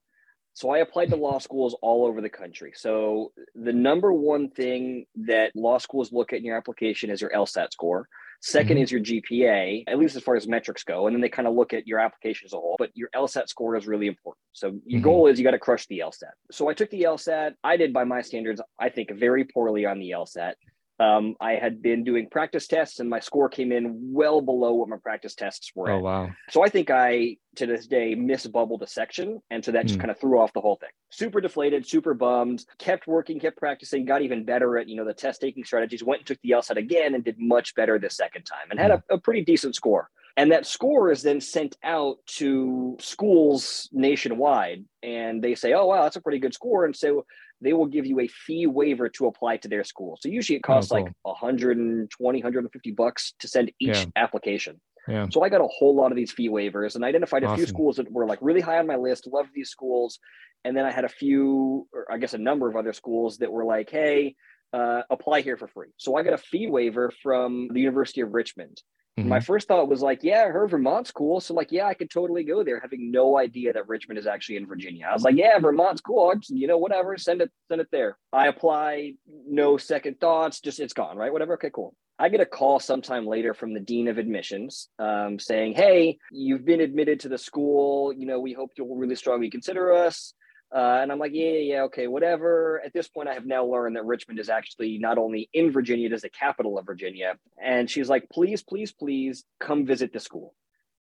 [0.59, 2.73] So I applied to law schools all over the country.
[2.75, 7.31] So the number one thing that law schools look at in your application is your
[7.31, 8.09] LSAT score.
[8.42, 8.83] 2nd Mhm.
[8.83, 11.07] is your GPA, at least as far as metrics go.
[11.07, 12.75] And then they kind of look at your application as a whole.
[12.77, 14.42] But your LSAT score is really important.
[14.53, 15.05] So your Mhm.
[15.05, 16.33] goal is you got to crush the LSAT.
[16.51, 17.55] So I took the LSAT.
[17.62, 20.55] I did by my standards, I think very poorly on the LSAT.
[21.00, 24.88] Um, I had been doing practice tests and my score came in well below what
[24.88, 25.90] my practice tests were.
[25.90, 26.02] Oh at.
[26.02, 26.30] wow.
[26.50, 29.40] So I think I, to this day, misbubbled a section.
[29.50, 30.02] And so that just Hmm.
[30.02, 30.90] kind of threw off the whole thing.
[31.11, 35.14] Super deflated, super bummed, kept working, kept practicing, got even better at, you know, the
[35.14, 38.42] test taking strategies, went and took the LSAT again and did much better the second
[38.44, 40.11] time and had a, a pretty decent score.
[40.37, 44.84] And that score is then sent out to schools nationwide.
[45.02, 46.84] And they say, oh, wow, that's a pretty good score.
[46.84, 47.26] And so
[47.61, 50.18] they will give you a fee waiver to apply to their school.
[50.21, 51.03] So usually it costs cool.
[51.03, 54.05] like 120, 150 bucks to send each Yeah.
[54.16, 54.81] application.
[55.09, 55.27] Yeah.
[55.31, 57.64] So I got a whole lot of these fee waivers and I identified a few
[57.66, 60.18] schools that were like really high on my list, loved these schools.
[60.64, 63.51] And then I had a few, or I guess a number of other schools that
[63.51, 64.37] were like, hey,
[64.73, 65.88] uh, apply here for free.
[65.97, 68.83] So I got a fee waiver from the University of Richmond.
[69.26, 69.44] My Mhm.
[69.44, 71.40] first thought was like, yeah, I heard Vermont's cool.
[71.40, 74.57] So like, yeah, I could totally go there, having no idea that Richmond is actually
[74.57, 75.07] in Virginia.
[75.11, 76.33] I was like, yeah, Vermont's cool.
[76.37, 78.16] Just, you know, whatever, send it, send it there.
[78.33, 79.14] I apply,
[79.46, 81.33] no second thoughts, just it's gone, right?
[81.33, 81.54] Whatever.
[81.54, 81.94] Okay, cool.
[82.20, 86.64] I get a call sometime later from the dean of admissions um, saying, hey, you've
[86.64, 88.12] been admitted to the school.
[88.12, 90.35] You know, we hope you'll really strongly consider us.
[90.74, 92.83] Uh, and I'm like, yeah, yeah, yeah, okay, whatever.
[92.85, 96.07] At this point, I have now learned that Richmond is actually not only in Virginia,
[96.07, 97.37] it is the capital of Virginia.
[97.62, 100.54] And she's like, please, please, please come visit the school.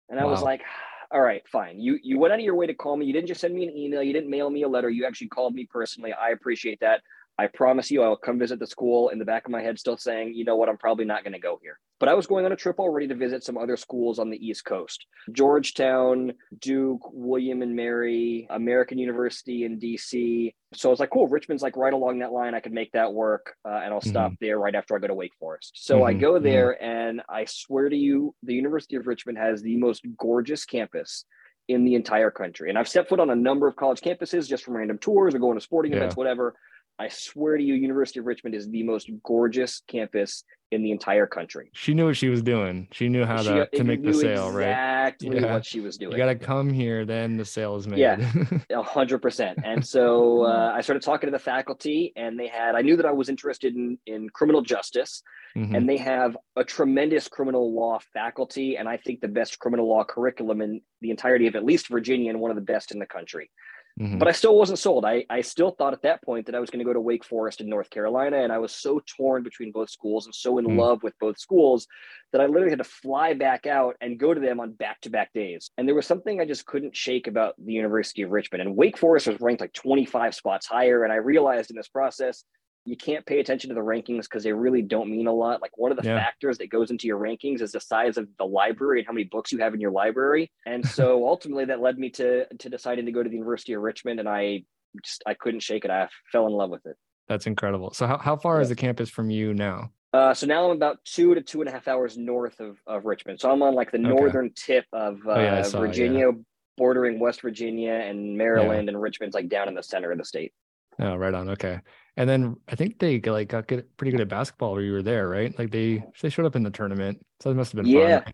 [0.09, 0.63] And I was like,
[1.11, 1.81] all right, fine.
[1.81, 3.07] You you went out of your way to call me.
[3.07, 4.03] You didn't just send me an email.
[4.03, 4.89] You didn't mail me a letter.
[4.89, 6.13] You actually called me personally.
[6.13, 7.03] I appreciate that.
[7.39, 9.11] I promise you, I'll come visit the school.
[9.11, 11.35] In the back of my head, still saying, you know what, I'm probably not going
[11.35, 11.79] to go here.
[11.99, 14.37] But I was going on a trip already to visit some other schools on the
[14.47, 20.55] East Coast Georgetown, Duke, William and Mary, American University in DC.
[20.75, 22.55] So I was like, cool, Richmond's like right along that line.
[22.55, 23.55] I could make that work.
[23.65, 25.73] Uh, and I'll stop there right after I go to Wake Forest.
[25.77, 26.43] So I Mhm, go mhm.
[26.43, 31.25] there, and I swear to you, the University of Richmond has the most gorgeous campus
[31.69, 32.69] in the entire country.
[32.69, 35.39] And I've stepped foot on a number of college campuses just from random tours or
[35.39, 35.99] going to sporting Yeah.
[35.99, 36.55] events, whatever.
[36.99, 41.27] I swear to you, University of Richmond is the most gorgeous campus in the entire
[41.27, 41.71] country.
[41.75, 42.89] She knew what she was doing.
[42.91, 45.09] She knew how She- to, to make the sale, right?
[45.09, 45.53] Exactly Yeah.
[45.55, 46.13] what she was doing.
[46.13, 47.99] You got to come here, then the sale is made.
[48.01, 48.17] Yeah.
[48.71, 49.59] A hundred percent.
[49.65, 52.75] And so uh, I started talking to the faculty, and they had.
[52.75, 55.23] I knew that I was interested in in criminal justice,
[55.57, 55.77] Mhm.
[55.77, 60.03] and they have a tremendous criminal law faculty, and I think the best criminal law
[60.05, 63.07] curriculum in the entirety of at least Virginia, and one of the best in the
[63.07, 63.51] country.
[63.99, 64.19] Mhm.
[64.19, 65.07] But I still wasn't sold.
[65.07, 67.25] I, I still thought at that point that I was going to go to Wake
[67.25, 68.39] Forest in North Carolina.
[68.43, 70.79] And I was so torn between both schools and so in Mm.
[70.79, 71.87] love with both schools
[72.33, 75.11] that I literally had to fly back out and go to them on back to
[75.11, 75.71] back days.
[75.79, 78.63] And there was something I just couldn't shake about the University of Richmond.
[78.63, 81.05] And Wake Forest was ranked like 25 spots higher.
[81.05, 82.45] And I realized in this process,
[82.87, 85.61] you can't pay attention to the rankings because they really don't mean a lot.
[85.61, 86.17] Like one of the Yeah.
[86.17, 89.25] factors that goes into your rankings is the size of the library and how many
[89.25, 90.51] books you have in your library.
[90.67, 93.83] And so ultimately that led me to to deciding to go to the University of
[93.83, 94.63] Richmond and I
[95.05, 95.91] just I couldn't shake it.
[95.91, 96.97] I fell in love with it.
[97.29, 97.93] That's incredible.
[97.93, 99.91] So how, how far is the campus from you now?
[100.13, 103.05] Uh, so now I'm about two to two and a half hours north of, of
[103.05, 103.41] Richmond.
[103.41, 104.09] So I'm on like the Okay.
[104.09, 105.87] northern tip of uh, Oh, yeah, I saw, yeah.
[105.89, 106.31] Virginia,
[106.77, 110.53] bordering West Virginia and Maryland, and Richmond's like down in the center of the state.
[110.99, 111.51] Oh, right on.
[111.51, 111.81] Okay.
[112.17, 115.03] And then I think they like got good, pretty good at basketball where you were
[115.03, 115.57] there, right?
[115.59, 117.25] Like they they showed up in the tournament.
[117.41, 118.21] So it must have been Yeah.
[118.21, 118.33] fun.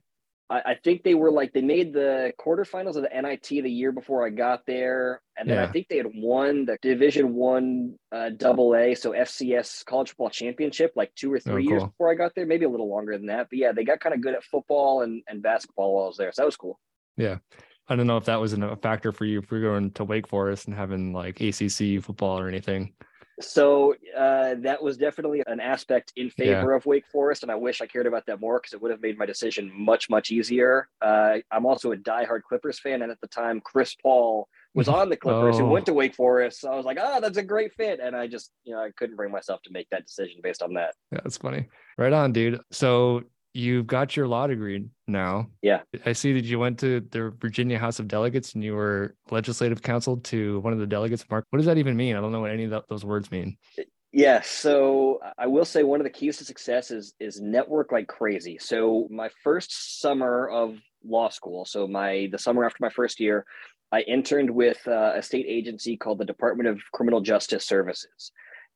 [0.51, 3.91] I, I think they were like they made the quarterfinals of the NIT the year
[3.91, 8.31] before I got there, and then I think they had won the Division One uh,
[8.37, 12.15] Double A, so FCS College Football Championship, like two or three years Oh, before I
[12.15, 13.49] got there, maybe a little longer than that.
[13.51, 16.17] But yeah, they got kind of good at football and, and basketball while I was
[16.19, 16.79] there, so that was cool.
[17.89, 20.29] I don't know if that was a factor for you if were going to Wake
[20.29, 22.95] Forest and having like ACC football or anything.
[23.41, 27.81] So uh, that was definitely an aspect in favor of Wake Forest, and I wish
[27.81, 30.87] I cared about that more because it would have made my decision much much easier.
[31.01, 35.09] Uh, I'm also a diehard Clippers fan, and at the time, Chris Paul was on
[35.09, 35.71] the Clippers who Oh.
[35.71, 36.61] went to Wake Forest.
[36.61, 38.91] So I was like, oh, that's a great fit, and I just you know I
[38.97, 40.95] couldn't bring myself to make that decision based on that.
[41.11, 41.69] Yeah, that's funny.
[41.99, 42.61] Right on, dude.
[42.71, 43.23] So
[43.55, 45.49] you've got your law degree now.
[45.61, 45.83] Yeah.
[46.07, 49.83] I see that you went to the Virginia House of Delegates and you were legislative
[49.83, 51.25] counsel to one of the delegates.
[51.31, 52.17] Mark, what does that even mean?
[52.17, 53.57] I don't know what any of those words mean.
[54.13, 58.09] Yeah, so I will say one of the keys to success is is network like
[58.09, 58.59] crazy.
[58.59, 63.47] So my first summer of law school, so my the summer after my first year,
[63.91, 68.33] I interned with uh, a state agency called the Department of Criminal Justice Services,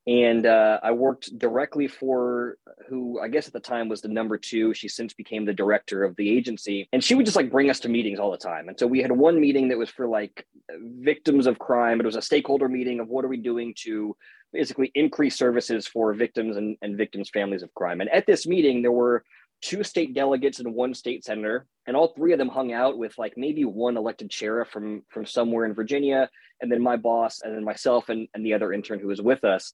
[0.06, 4.38] and uh, I worked directly for who I guess at the time was the number
[4.38, 4.72] two.
[4.72, 7.80] She since became the director of the agency, and she would just like bring us
[7.80, 8.68] to meetings all the time.
[8.68, 11.98] And so we had one meeting that was for like victims of crime.
[11.98, 14.16] It was a stakeholder meeting of what are we doing to
[14.52, 18.00] basically increase services for victims and, and victims' families of crime.
[18.00, 19.24] And at this meeting, there were
[19.60, 23.18] two state delegates and one state senator, and all three of them hung out with
[23.18, 27.54] like maybe one elected sheriff from from somewhere in Virginia, and then my boss, and
[27.54, 29.72] then myself and, and the other intern who was with us.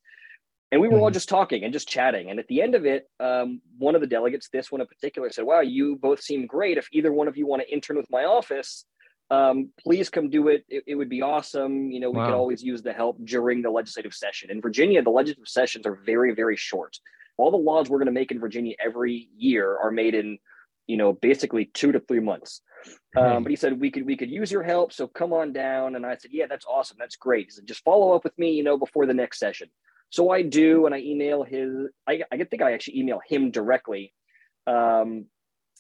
[0.71, 1.15] And we were all Mhm.
[1.15, 2.31] just talking and just chatting.
[2.31, 5.31] And at the end of it, um, one of the delegates, this one in particular,
[5.31, 6.79] said, Wow, you both seem great.
[6.79, 8.87] If either one of you want to intern with my office,
[9.31, 10.65] um, please come do it.
[10.69, 10.85] it.
[10.87, 11.91] It would be awesome.
[11.91, 14.51] You know, we could always use the help during the legislative session.
[14.51, 16.99] In Virginia, the legislative sessions are very, very short.
[17.37, 20.39] All the laws we're going to make in Virginia every year are made in,
[20.87, 22.63] you know, basically two to three months.
[23.17, 25.97] Um, but he said we could we could use your help, so come on down.
[25.97, 27.47] And I said, yeah, that's awesome, that's great.
[27.47, 29.69] He said, just follow up with me, you know, before the next session.
[30.11, 31.89] So I do, and I email his.
[32.07, 34.13] I I think I actually email him directly,
[34.67, 35.27] um,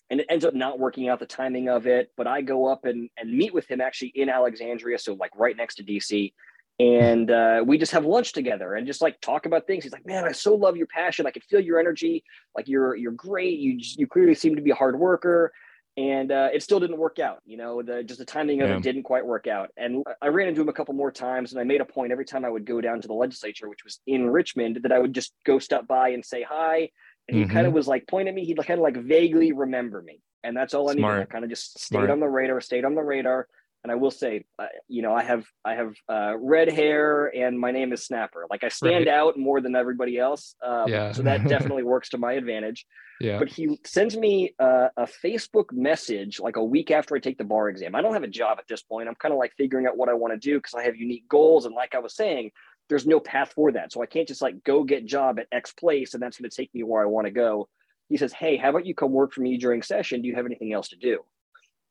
[0.08, 2.10] and it ends up not working out the timing of it.
[2.16, 5.56] But I go up and and meet with him actually in Alexandria, so like right
[5.56, 6.32] next to DC.
[6.80, 9.84] And uh, we just have lunch together and just like talk about things.
[9.84, 11.26] He's like, "Man, I so love your passion.
[11.26, 12.24] I can feel your energy.
[12.56, 13.58] Like you're you're great.
[13.58, 15.52] You just- you clearly seem to be a hard worker."
[15.98, 17.42] and uh, it still didn't work out.
[17.44, 18.76] You know, the just the timing of Yeah.
[18.78, 19.68] it didn't quite work out.
[19.76, 22.24] And I ran into him a couple more times, and I made a point every
[22.24, 25.12] time I would go down to the legislature, which was in Richmond, that I would
[25.14, 26.88] just go stop by and say hi.
[27.28, 27.50] And he Mhm.
[27.50, 28.46] kind of was like pointing at me.
[28.46, 31.10] He'd kind of like vaguely remember me, and that's all I needed.
[31.10, 32.04] I kind of just Smart.
[32.04, 33.46] stayed on the radar, stayed on the radar.
[33.84, 37.58] And I will say, uh, you know, I have I have uh, red hair, and
[37.58, 38.46] my name is Snapper.
[38.48, 39.08] Like I stand Right.
[39.08, 40.54] out more than everybody else.
[40.64, 41.12] Um, Yeah.
[41.12, 42.86] So that definitely works to my advantage
[43.20, 43.38] Yeah.
[43.38, 47.44] but he sends me uh, a Facebook message like a week after I take the
[47.44, 47.94] bar exam.
[47.96, 49.08] I don't have a job at this point.
[49.08, 51.28] I'm kind of like figuring out what I want to do because I have unique
[51.28, 51.66] goals.
[51.66, 52.52] And like I was saying,
[52.88, 53.92] there's no path for that.
[53.92, 56.56] So I can't just like go get job at X place and that's going to
[56.56, 57.68] take me where I want to go.
[58.08, 60.22] He says, Hey, how about you come work for me during session?
[60.22, 61.24] Do you have anything else to do?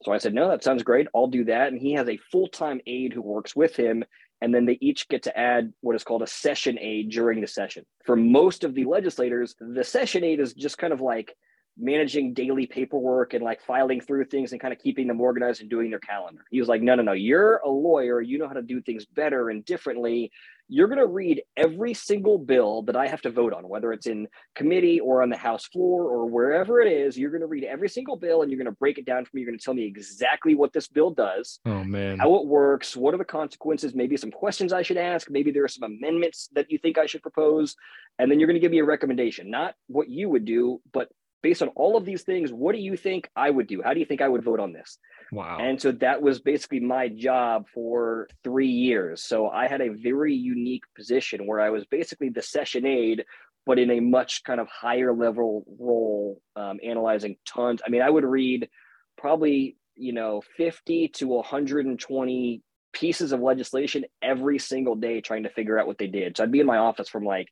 [0.03, 1.07] So I said, No, that sounds great.
[1.15, 1.71] I'll do that.
[1.71, 4.03] And he has a full time aide who works with him.
[4.41, 7.47] And then they each get to add what is called a session aide during the
[7.47, 7.85] session.
[8.05, 11.35] For most of the legislators, the session aide is just kind of like
[11.77, 15.69] managing daily paperwork and like filing through things and kind of keeping them organized and
[15.69, 16.43] doing their calendar.
[16.51, 18.21] He was like, no, no, no, you're a lawyer.
[18.21, 20.31] You know how to do things better and differently.
[20.67, 24.07] You're going to read every single bill that I have to vote on, whether it's
[24.07, 27.17] in committee or on the House floor or wherever it is.
[27.17, 29.31] You're going to read every single bill and you're going to break it down for
[29.33, 29.41] me.
[29.41, 32.19] You're going to tell me exactly what this bill does oh man.
[32.19, 35.65] how it works, what are the consequences, maybe some questions I should ask, maybe there
[35.65, 37.75] are some amendments that you think I should propose,
[38.17, 41.09] and then you're going to give me a recommendation, not what you would do, but
[41.41, 43.81] based on all of these things, what do you think I would do?
[43.83, 44.97] How do you think I would vote on this?
[45.31, 45.57] Wow.
[45.59, 49.23] And so that was basically my job for three years.
[49.23, 53.25] So I had a very unique position where I was basically the session aide,
[53.65, 57.81] but in a much kind of higher level role, um, analyzing tons.
[57.85, 58.69] I mean, I would read
[59.17, 62.61] probably, you know, 50 to 120
[62.93, 66.35] pieces of legislation every single day trying to figure out what they did.
[66.35, 67.47] So I'd be in my office from like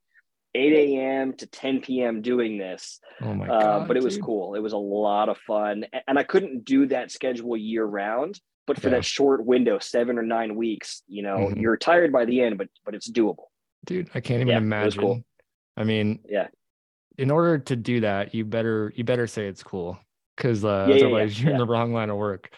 [0.56, 1.34] 8 a.m.
[1.34, 2.22] to 10 p.m.
[2.22, 3.00] doing this.
[3.22, 4.24] oh my Uh, but it was dude.
[4.24, 4.56] cool.
[4.56, 8.40] It was a lot of fun, and I couldn't do that schedule year round.
[8.68, 8.98] But for Yeah.
[8.98, 11.60] that short window, seven or nine weeks, you know, Mhm.
[11.62, 13.46] you're tired by the end, but but it's doable.
[13.86, 15.02] Dude, I can't even Yeah, imagine.
[15.02, 15.24] cool.
[15.76, 16.50] I mean, Yeah.
[17.18, 19.98] in order to do that, you better you better say it's cool
[20.36, 22.52] because uh, yeah, otherwise you're in the wrong line of work.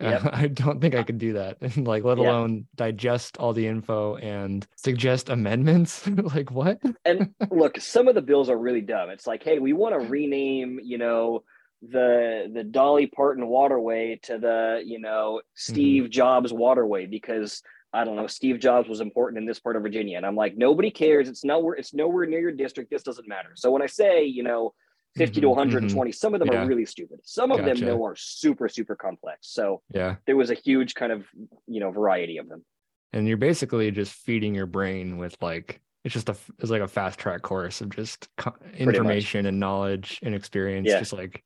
[0.00, 0.22] Yep.
[0.32, 1.58] I don't think I could do that.
[1.60, 2.30] And like, let Yeah.
[2.30, 6.06] alone digest all the info and suggest amendments.
[6.34, 6.80] like, what?
[7.04, 9.10] And look, some of the bills are really dumb.
[9.10, 11.44] It's like, hey, we want to rename, you know,
[11.82, 15.46] the the Dolly Parton waterway to the, you know, mm-hmm.
[15.54, 19.82] Steve Jobs waterway because I don't know, Steve Jobs was important in this part of
[19.82, 20.16] Virginia.
[20.16, 21.28] And I'm like, nobody cares.
[21.28, 22.90] It's nowhere, it's nowhere near your district.
[22.90, 23.50] This doesn't matter.
[23.56, 24.74] So when I say, you know,
[25.16, 26.62] 50 to Mhm, 120, some of them Yeah.
[26.62, 27.20] are really stupid.
[27.24, 27.74] Some of Gotcha.
[27.80, 29.48] them though are super, super complex.
[29.48, 30.16] So Yeah.
[30.26, 31.26] there was a huge kind of,
[31.66, 32.64] you know, variety of them.
[33.12, 36.88] And you're basically just feeding your brain with like it's just a it's like a
[36.88, 40.98] fast track course of just co- information and knowledge and experience, Yeah.
[41.00, 41.42] just like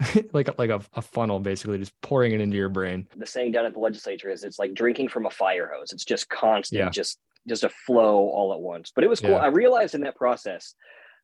[0.32, 3.06] like a- like a, a funnel, basically just pouring it into your brain.
[3.16, 5.92] the saying down at the legislature is it's like drinking from a fire hose.
[5.92, 6.90] It's just constant, Yeah.
[6.90, 8.90] just just a flow all at once.
[8.94, 9.30] But it was cool.
[9.30, 9.36] Yeah.
[9.36, 10.74] I realized in that process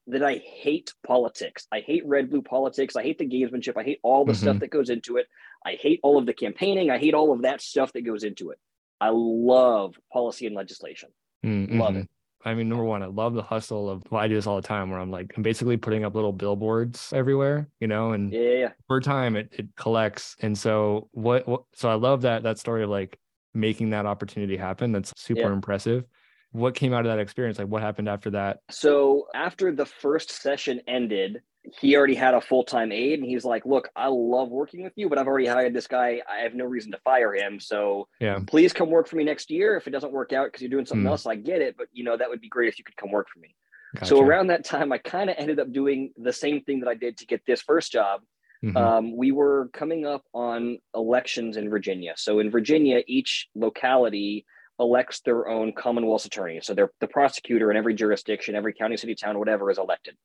[0.06, 1.66] that I hate politics.
[1.70, 2.96] I hate red blue politics.
[2.96, 3.76] I hate the gamesmanship.
[3.76, 4.60] I hate all the stuff Mhm.
[4.60, 5.26] that goes into it.
[5.64, 6.90] I hate all of the campaigning.
[6.90, 8.58] I hate all of that stuff that goes into it.
[9.00, 11.10] I love policy and legislation.
[11.44, 12.08] Mm, Love it.
[12.44, 14.66] I mean, number one, I love the hustle of well, I do this all the
[14.66, 18.70] time where I'm like, I'm basically putting up little billboards everywhere, you know, and yeah.
[18.88, 20.36] over time it, it collects.
[20.40, 23.18] And so what, what so I love that that story of like
[23.52, 24.90] making that opportunity happen.
[24.92, 25.52] That's super Yeah.
[25.52, 26.04] impressive.
[26.52, 27.58] What came out of that experience?
[27.58, 28.60] Like what happened after that?
[28.70, 31.42] So after the first session ended,
[31.78, 34.94] he already had a full time aide, and he's like, "Look, I love working with
[34.96, 36.22] you, but I've already hired this guy.
[36.28, 37.60] I have no reason to fire him.
[37.60, 38.40] So Yeah.
[38.46, 39.76] please come work for me next year.
[39.76, 41.10] If it doesn't work out because you're doing something Mm.
[41.10, 41.76] else, I get it.
[41.76, 43.54] But you know that would be great if you could come work for me."
[43.94, 44.06] Gotcha.
[44.06, 46.94] So around that time, I kind of ended up doing the same thing that I
[46.94, 48.22] did to get this first job.
[48.64, 48.76] Mhm.
[48.76, 52.14] Um, we were coming up on elections in Virginia.
[52.16, 54.46] So in Virginia, each locality
[54.80, 56.60] elects their own Commonwealth attorney.
[56.62, 60.16] So they're the prosecutor in every jurisdiction, every county, city, town, whatever is elected.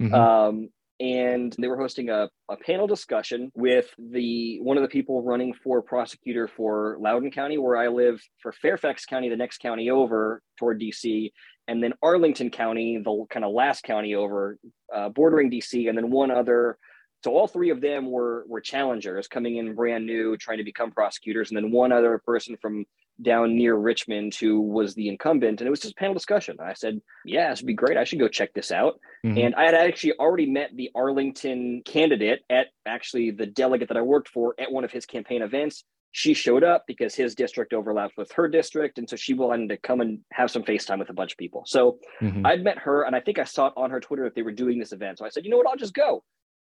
[0.00, 0.14] Mhm.
[0.14, 0.68] Um,
[1.00, 5.52] and they were hosting a, a panel discussion with the one of the people running
[5.52, 10.40] for prosecutor for Loudoun County, where I live, for Fairfax County, the next county over
[10.56, 11.32] toward DC,
[11.66, 14.56] and then Arlington County, the kind of last county over,
[14.94, 16.78] uh, bordering DC, and then one other.
[17.24, 20.92] So all three of them were were challengers coming in brand new, trying to become
[20.92, 22.84] prosecutors, and then one other person from
[23.22, 26.56] down near Richmond who was the incumbent, and it was just panel discussion.
[26.60, 27.96] I said, "Yeah, this would be great.
[27.96, 29.38] I should go check this out." Mhm.
[29.46, 34.02] And I had actually already met the Arlington candidate at actually the delegate that I
[34.02, 35.84] worked for at one of his campaign events.
[36.16, 38.98] She showed up because his district overlapped with her district.
[38.98, 41.64] And so she wanted to come and have some FaceTime with a bunch of people.
[41.66, 42.46] So Mhm.
[42.46, 44.52] I'd met her and I think I saw it on her Twitter that they were
[44.52, 45.18] doing this event.
[45.18, 46.22] So I said, you know what, I'll just go.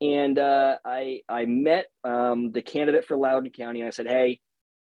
[0.01, 4.39] And uh, I I met um, the candidate for Loudoun County and I said, hey,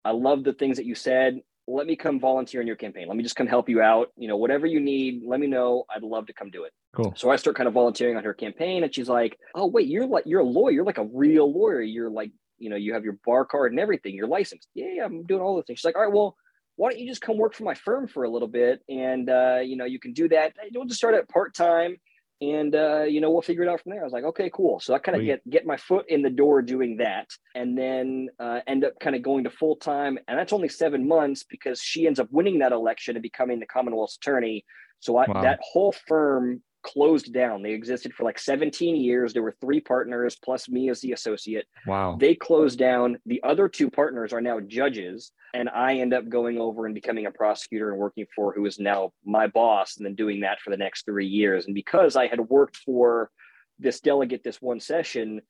[0.07, 1.40] I love the things that you said.
[1.69, 3.09] Let me come volunteer in your campaign.
[3.09, 4.12] Let me just come help you out.
[4.16, 5.85] You know, whatever you need, let me know.
[5.95, 6.73] I'd love to come do it.
[6.95, 7.12] Cool.
[7.16, 10.07] So I start kind of volunteering on her campaign, and she's like, "Oh, wait, you're
[10.07, 10.71] like you're a lawyer.
[10.71, 11.83] You're like a real lawyer.
[11.83, 14.14] You're like, you know, you have your bar card and everything.
[14.14, 14.69] You're licensed.
[14.75, 16.37] Yeah, yeah, I'm doing all those things." She's like, "All right, well,
[16.77, 19.59] why don't you just come work for my firm for a little bit, and uh,
[19.64, 20.53] you know, you can do that.
[20.73, 21.97] We'll just start at part time,
[22.40, 24.81] and uh, you know, we'll figure it out from there." I was like, "Okay, cool."
[24.81, 28.29] So I kind of get get my foot in the door doing that, and then
[28.38, 31.81] uh, end up kind of going to full time, and that's only seven months because
[31.81, 34.64] she ends up winning that election and becoming the Commonwealth's attorney.
[35.01, 35.42] So I, Wow.
[35.42, 37.62] that whole firm closed down.
[37.62, 39.33] They existed for like 17 years.
[39.33, 41.66] There were three partners plus me as the associate.
[41.87, 42.16] wow.
[42.18, 43.18] They closed down.
[43.27, 45.33] The other two partners are now judges.
[45.53, 48.79] And I end up going over and becoming a prosecutor and working for who is
[48.79, 51.66] now my boss and then doing that for the next three years.
[51.66, 53.31] And because I had worked for
[53.79, 55.40] this delegate this one session,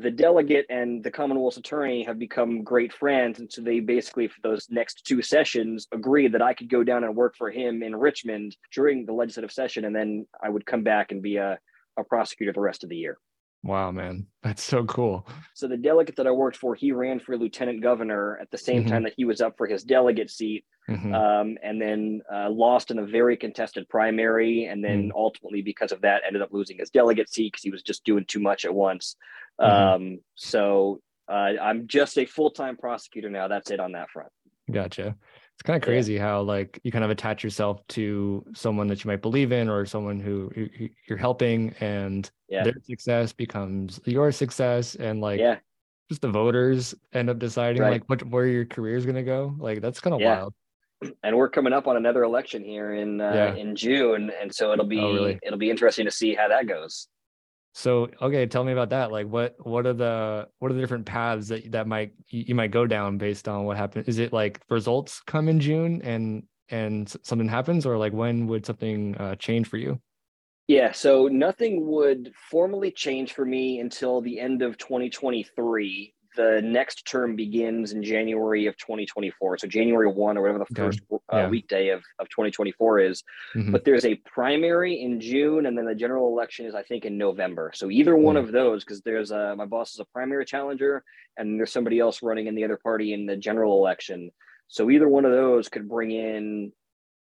[0.00, 3.38] the delegate and the Commonwealth's attorney have become great friends.
[3.38, 7.04] And so they basically, for those next two sessions, agreed that I could go down
[7.04, 9.84] and work for him in Richmond during the legislative session.
[9.86, 11.58] And then I would come back and be a,
[11.98, 13.18] a prosecutor the rest of the year.
[13.62, 14.26] Wow, man.
[14.42, 15.26] That's so cool.
[15.54, 18.84] So the delegate that I worked for, he ran for lieutenant governor at the same
[18.84, 18.88] Mhm.
[18.88, 21.14] time that he was up for his delegate seat, Mhm.
[21.14, 26.00] um, and then uh, lost in a very contested primary, and then ultimately because of
[26.02, 28.72] that ended up losing his delegate seat because he was just doing too much at
[28.74, 29.16] once.
[29.60, 29.66] Mhm.
[29.68, 33.48] Um, so uh, I'm just a full time prosecutor now.
[33.48, 34.30] That's it on that front.
[34.70, 35.16] Gotcha.
[35.54, 35.92] It's kind of Yeah.
[35.92, 39.68] crazy how like you kind of attach yourself to someone that you might believe in
[39.68, 42.62] or someone who who- you're helping and Yeah.
[42.64, 45.58] their success becomes your success and like yeah,
[46.10, 47.92] just the voters end up deciding Right.
[47.92, 49.54] like what where your career is going to go.
[49.58, 50.40] Like that's kind of Yeah.
[50.40, 50.54] wild.
[51.22, 53.54] And we're coming up on another election here in uh, Yeah.
[53.54, 55.38] in June, and so it'll be Oh, really?
[55.42, 57.08] it'll be interesting to see how that goes.
[57.74, 59.12] So, okay, tell me about that.
[59.12, 62.70] Like what what are the what are the different paths that that might you might
[62.70, 64.08] go down based on what happened?
[64.08, 68.64] Is it like results come in June and and something happens or like when would
[68.64, 70.00] something uh, change for you?
[70.68, 76.14] Yeah, so nothing would formally change for me until the end of 2023.
[76.36, 79.58] The next term begins in January of 2024.
[79.58, 80.74] So January 1 or whatever the Okay.
[80.82, 81.48] first uh, Yeah.
[81.48, 83.24] weekday of, of 2024 is.
[83.54, 83.72] Mhm.
[83.72, 87.16] But there's a primary in June and then the general election is I think in
[87.16, 87.72] November.
[87.74, 88.40] So either one Mm.
[88.40, 91.02] of those because there's a my boss is a primary challenger
[91.38, 94.30] and there's somebody else running in the other party in the general election.
[94.68, 96.72] So either one of those could bring in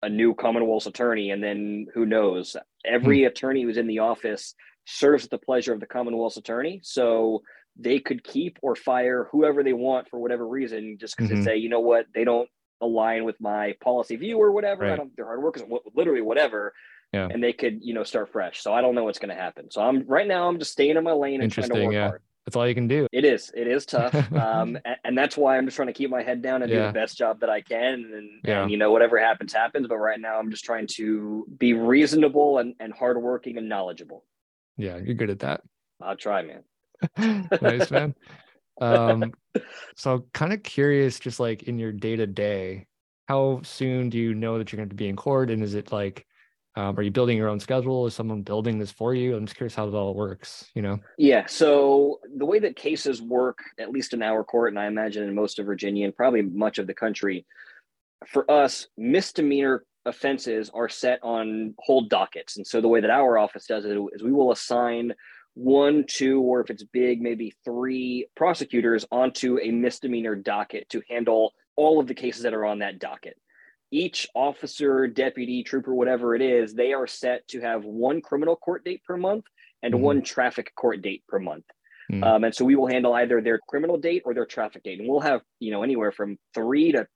[0.02, 2.56] a new Commonwealth's attorney, and then who knows?
[2.86, 6.80] Every attorney who's in the office serves at the pleasure of the Commonwealth's attorney.
[6.84, 7.44] So
[7.80, 11.38] they could keep or fire whoever they want for whatever reason, just because Mhm.
[11.38, 12.50] they say, you know what, they don't
[12.82, 14.86] align with my policy view or whatever.
[14.86, 16.74] I don't, they're hard workers, wh- literally whatever.
[17.14, 17.28] Yeah.
[17.32, 18.62] And they could, you know, start fresh.
[18.62, 19.72] So I don't know what's going to happen.
[19.72, 20.48] So I'm right now.
[20.48, 22.08] I'm just staying in my lane and trying to work yeah.
[22.10, 22.22] hard.
[22.46, 23.08] That's all you can do.
[23.12, 23.52] It is.
[23.56, 24.14] It is tough.
[24.34, 26.82] Um, and, and that's why I'm just trying to keep my head down and do
[26.82, 27.94] the best job that I can.
[28.16, 28.62] And, Yeah.
[28.64, 29.88] and, you know, whatever happens, happens.
[29.88, 34.24] But right now, I'm just trying to be reasonable and, and hardworking and knowledgeable.
[34.78, 35.62] Yeah, you're good at that.
[36.02, 36.64] I'll try, man.
[37.62, 38.14] nice man
[38.82, 39.32] um
[39.96, 42.86] so kind of curious just like in your day to day
[43.28, 45.92] how soon do you know that you're going to be in court and is it
[45.92, 46.26] like
[46.76, 49.58] um, are you building your own schedule is someone building this for you i'm just
[49.58, 51.46] curious how it all works you know Yeah.
[51.48, 55.36] So the way that cases work, at least in our court, and I imagine in
[55.36, 57.46] most of Virginia and probably much of the country,
[58.26, 62.56] for us, misdemeanor offenses are set on whole dockets.
[62.56, 65.14] And so the way that our office does it is we will assign
[65.56, 71.54] one, two, or if it's big, maybe three prosecutors onto a misdemeanor docket to handle
[71.76, 73.38] all of the cases that are on that docket.
[73.92, 78.84] each officer, deputy, trooper, whatever it is, they are set to have one criminal court
[78.86, 79.46] date per month
[79.82, 80.00] and Mhm.
[80.02, 81.66] one traffic court date per month.
[82.12, 82.24] Mm.
[82.24, 85.00] Um, and so we will handle either their criminal date or their traffic date.
[85.00, 87.08] And we'll have, you know, anywhere from three to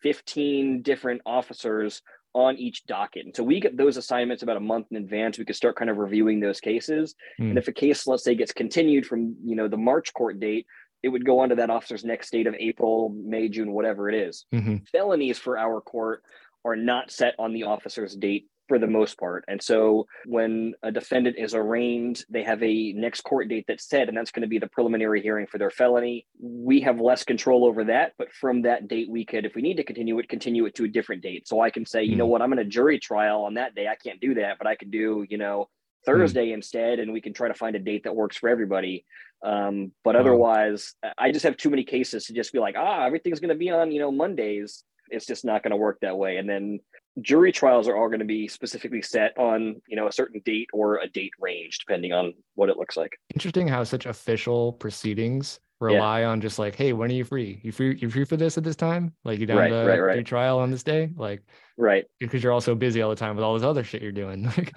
[0.00, 2.00] 15 different officers
[2.34, 3.24] on each docket.
[3.26, 5.38] And so we get those assignments about a month in advance.
[5.38, 7.14] We can start kind of reviewing those cases.
[7.40, 7.50] Mm.
[7.50, 10.66] And if a case, let's say, gets continued from, you know, the March court date,
[11.02, 14.14] it would go on to that officer's next date of April, May, June, whatever it
[14.14, 14.88] is Mhm.
[14.88, 16.22] felonies for our court
[16.64, 19.44] are not set on the officer's date for the most part.
[19.48, 24.08] And so when a defendant is arraigned, they have a next court date that's set,
[24.08, 26.26] and that's going to be the preliminary hearing for their felony.
[26.40, 29.76] We have less control over that, but from that date, we could, if we need
[29.76, 31.46] to continue it, continue it to a different date.
[31.46, 32.30] So I can say, you know Hmm.
[32.30, 33.86] what, I'm in a jury trial on that day.
[33.88, 35.68] I can't do that, but I could do, you know,
[36.06, 39.04] Thursday instead, and we can try to find a date that works for everybody.
[39.42, 40.20] Um, but Wow.
[40.20, 43.54] otherwise, I just have too many cases to just be like, ah, everything's going to
[43.54, 44.84] be on, you know, Mondays.
[45.10, 46.38] It's just not going to work that way.
[46.38, 46.80] And then
[47.20, 50.68] jury trials are all going to be specifically set on, you know, a certain date
[50.72, 53.18] or a date range, depending on what it looks like.
[53.34, 57.60] Interesting how such official proceedings rely on just like, hey, when are you free?
[57.62, 57.96] You free?
[58.00, 59.12] You free for this at this time?
[59.24, 60.26] Like you down Right, to right, right.
[60.26, 61.10] trial on this day?
[61.16, 61.42] Like
[61.76, 62.04] Right.
[62.20, 64.50] because you're also busy all the time with all this other shit you're doing.
[64.56, 64.72] Like,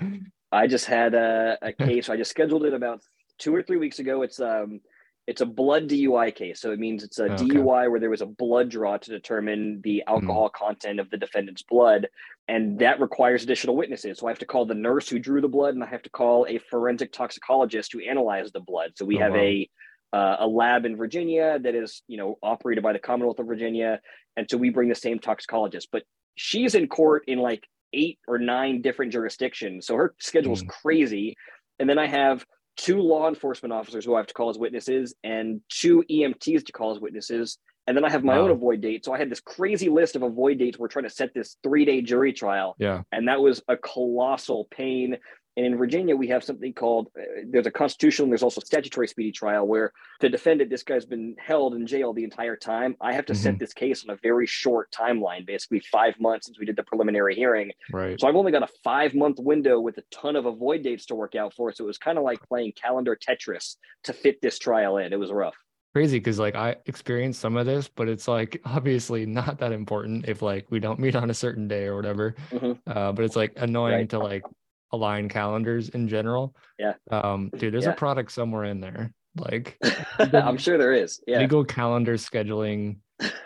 [0.52, 2.10] I just had a, a case.
[2.10, 3.02] I just scheduled it about
[3.38, 4.22] two or three weeks ago.
[4.22, 4.80] It's um,
[5.28, 7.30] it's a blood DUI case, so it means it's a Okay.
[7.30, 11.64] DUI where there was a blood draw to determine the alcohol content of the defendant's
[11.64, 12.08] blood,
[12.48, 14.20] and that requires additional witnesses.
[14.20, 16.10] So I have to call the nurse who drew the blood, and I have to
[16.10, 18.92] call a forensic toxicologist who analyzed the blood.
[18.96, 19.36] So we Oh, have wow.
[19.36, 19.70] a
[20.14, 24.00] uh, a lab in Virginia that is, you know, operated by the Commonwealth of Virginia,
[24.38, 25.90] and so we bring the same toxicologist.
[25.92, 26.04] But
[26.36, 30.68] she's in court in like eight or nine different jurisdictions, so her schedule is Mm.
[30.82, 31.36] crazy.
[31.80, 32.46] And then I have
[32.78, 36.72] two law enforcement officers who I have to call as witnesses, and two EMTs to
[36.72, 37.58] call as witnesses.
[37.88, 39.06] And then I have my own avoid date.
[39.06, 40.78] So I had this crazy list of avoid dates.
[40.78, 43.04] We're trying to set this three day jury trial yeah.
[43.14, 45.18] and that was a colossal pain.
[45.58, 49.08] And in Virginia, we have something called uh, there's a constitutional, and there's also statutory
[49.08, 49.92] speedy trial where
[50.22, 52.96] the defendant, this guy's been held in jail the entire time.
[53.02, 56.60] I have to set this case on a very short timeline, basically five months since
[56.60, 57.72] we did the preliminary hearing.
[57.92, 58.22] Right.
[58.22, 61.16] So I've only got a five month window with a ton of avoid dates to
[61.16, 61.72] work out for.
[61.72, 65.12] So it was kind of like playing calendar Tetris to fit this trial in.
[65.12, 65.56] It was rough.
[65.96, 70.26] Crazy because like I experienced some of this, but it's like obviously not that important
[70.28, 72.36] if like we don't meet on a certain day or whatever.
[72.52, 72.78] Mhm.
[72.86, 74.10] Uh, but it's like annoying Right.
[74.10, 74.44] to like
[74.92, 76.56] align calendars in general.
[76.80, 76.94] Yeah.
[77.12, 77.92] Um, dude, there's Yeah.
[77.92, 79.14] a product somewhere in there.
[79.36, 79.78] Like
[80.20, 81.22] I'm sure there is.
[81.28, 81.40] Yeah.
[81.40, 82.98] legal calendar scheduling.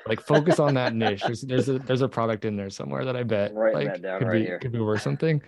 [0.08, 1.22] Like focus on that niche.
[1.26, 4.28] There's there's a there's a product in there somewhere that I bet Writing like could
[4.28, 4.60] right be here.
[4.60, 5.42] could be worth something.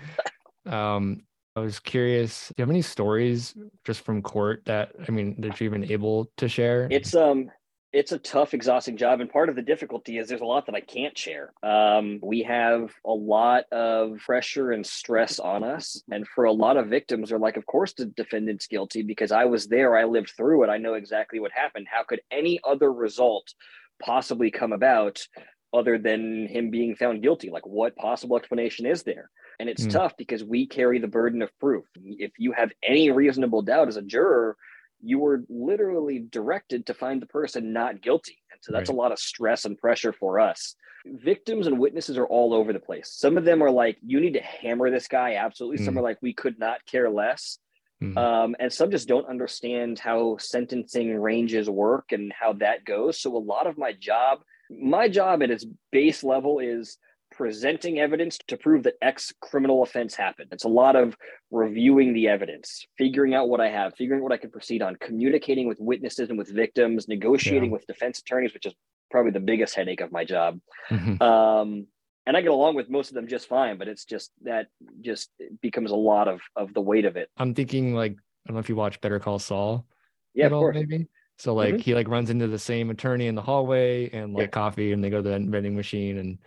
[0.65, 1.23] Um,
[1.55, 2.47] I was curious.
[2.49, 3.53] Do you have any stories
[3.85, 6.87] just from court that I mean that you've been able to share?
[6.89, 7.49] it's um
[7.93, 10.75] it's a tough exhausting job and part of the difficulty is there's a lot that
[10.75, 11.53] i can't share.
[11.61, 16.75] Um, we have a lot of pressure and stress on us and for a lot
[16.77, 20.31] of victims are like of course the defendant's guilty because i was there i lived
[20.35, 21.87] through it i know exactly what happened.
[21.89, 23.53] How could any other result
[24.01, 25.25] possibly come about
[25.73, 27.49] other than him being found guilty?
[27.49, 29.29] Like what possible explanation is there?
[29.59, 29.87] And it's Hmm.
[29.87, 31.85] tough because we carry the burden of proof.
[31.95, 34.57] If you have any reasonable doubt as a juror
[35.03, 38.37] you were literally directed to find the person not guilty.
[38.51, 38.95] And so that's Right.
[38.95, 40.75] a lot of stress and pressure for us.
[41.05, 43.09] Victims and witnesses are all over the place.
[43.11, 45.35] Some of them are like, you need to hammer this guy.
[45.35, 45.83] Absolutely.
[45.83, 45.97] Some Mm.
[45.99, 47.59] are like, we could not care less.
[48.01, 48.17] Mhm.
[48.17, 53.19] Um, and some just don't understand how sentencing ranges work and how that goes.
[53.19, 56.97] So a lot of my job, my job at its base level is
[57.35, 60.49] presenting evidence to prove that X criminal offense happened.
[60.51, 61.15] It's a lot of
[61.51, 64.95] reviewing the evidence, figuring out what I have, figuring out what I can proceed on,
[64.97, 68.73] communicating with witnesses and with victims, negotiating with defense attorneys, which is
[69.11, 70.59] probably the biggest headache of my job.
[70.89, 71.21] Mhm.
[71.21, 71.87] Um,
[72.25, 74.67] and I get along with most of them just fine, but it's just that
[75.01, 75.29] just
[75.61, 77.29] becomes a lot of of the weight of it.
[77.37, 79.85] I'm thinking like I don't know if you watch Better Call Saul.
[80.33, 80.75] Yeah, all, course.
[80.75, 81.07] maybe.
[81.37, 81.81] So like Mhm.
[81.81, 84.47] he like runs into the same attorney in the hallway and like Yeah.
[84.47, 86.37] coffee and they go to the vending machine and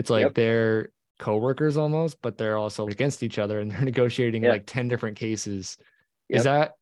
[0.00, 0.34] it's like Yep.
[0.34, 0.88] they're
[1.18, 4.52] co-workers almost, but they're also against each other and they're negotiating Yeah.
[4.52, 5.76] like 10 different cases.
[6.30, 6.36] Yep.
[6.38, 6.72] Is that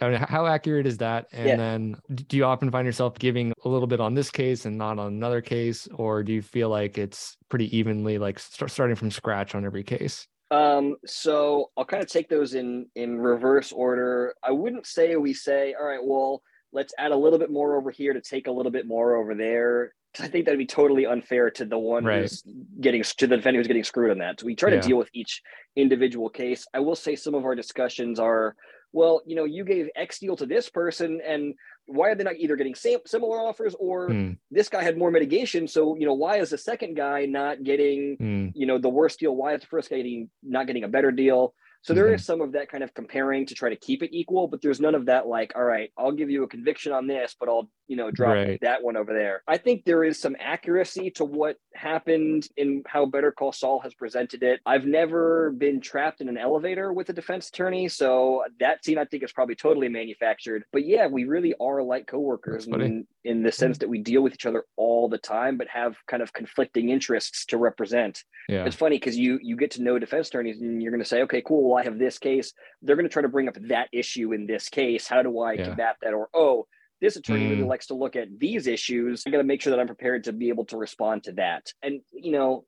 [0.00, 1.26] I mean, how accurate is that?
[1.32, 1.56] And Yeah.
[1.56, 4.98] then do you often find yourself giving a little bit on this case and not
[4.98, 9.10] on another case, or do you feel like it's pretty evenly like start, starting from
[9.12, 10.26] scratch on every case?
[10.50, 14.34] Um, so I'll kind of take those in in reverse order.
[14.42, 17.90] I wouldn't say we say, all right, well, let's add a little bit more over
[17.92, 19.92] here to take a little bit more over there.
[20.20, 22.22] I think that'd be totally unfair to the one Right.
[22.22, 22.42] who's
[22.80, 24.40] getting to the defendant who's getting screwed on that.
[24.40, 24.80] So we try Yeah.
[24.80, 25.42] to deal with each
[25.76, 26.66] individual case.
[26.74, 28.56] I will say some of our discussions are,
[28.92, 31.54] well, you know, you gave X deal to this person, and
[31.86, 35.10] why are they not either getting same, similar offers or Mm, this guy had more
[35.10, 35.68] mitigation?
[35.68, 39.20] So, you know, why is the second guy not getting, mm, you know, the worst
[39.20, 39.36] deal?
[39.36, 41.54] Why is the first guy getting, not getting a better deal?
[41.82, 42.14] So there Mhm.
[42.14, 44.80] is some of that kind of comparing to try to keep it equal, but there's
[44.80, 47.70] none of that like, all right, I'll give you a conviction on this, but I'll,
[47.88, 48.60] you know, drop Right.
[48.60, 49.42] that one over there.
[49.48, 53.94] I think there is some accuracy to what happened in how Better Call Saul has
[53.94, 54.60] presented it.
[54.66, 59.04] I've never been trapped in an elevator with a defense attorney, so that scene I
[59.06, 60.64] think is probably totally manufactured.
[60.72, 64.34] But yeah, we really are like coworkers in, in the sense that we deal with
[64.34, 68.64] each other all the time, but have kind of conflicting interests to represent yeah.
[68.64, 71.22] it's funny because you you get to know defense attorneys and you're going to say
[71.22, 73.88] okay cool well i have this case they're going to try to bring up that
[73.92, 75.66] issue in this case how do i Yeah.
[75.68, 76.66] combat that or oh
[77.00, 77.68] this attorney really Mm.
[77.68, 79.22] likes to look at these issues.
[79.26, 81.72] I got to make sure that i'm prepared to be able to respond to that.
[81.82, 82.64] And you know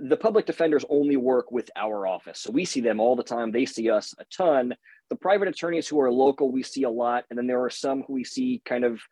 [0.00, 2.40] the public defenders only work with our office.
[2.40, 3.52] So we see them all the time.
[3.52, 4.74] They see us a ton.
[5.10, 7.24] The private attorneys who are local we see a lot.
[7.28, 9.02] And then there are some who we see kind of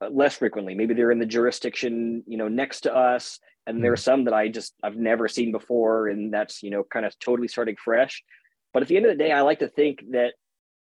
[0.00, 0.74] uh, less frequently.
[0.74, 3.38] Maybe they're in the jurisdiction you know next to us.
[3.66, 6.82] And there are some that I just I've never seen before, and that's you know
[6.82, 8.24] kind of totally starting fresh.
[8.72, 10.32] But at the end of the day, I like to think that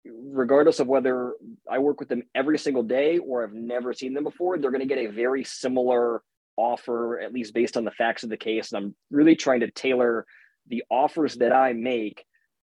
[0.05, 1.34] regardless of whether
[1.70, 4.86] I work with them every single day or I've never seen them before, they're going
[4.86, 6.22] to get a very similar
[6.57, 8.72] offer, at least based on the facts of the case.
[8.72, 10.26] And I'm really trying to tailor
[10.68, 12.24] the offers that I make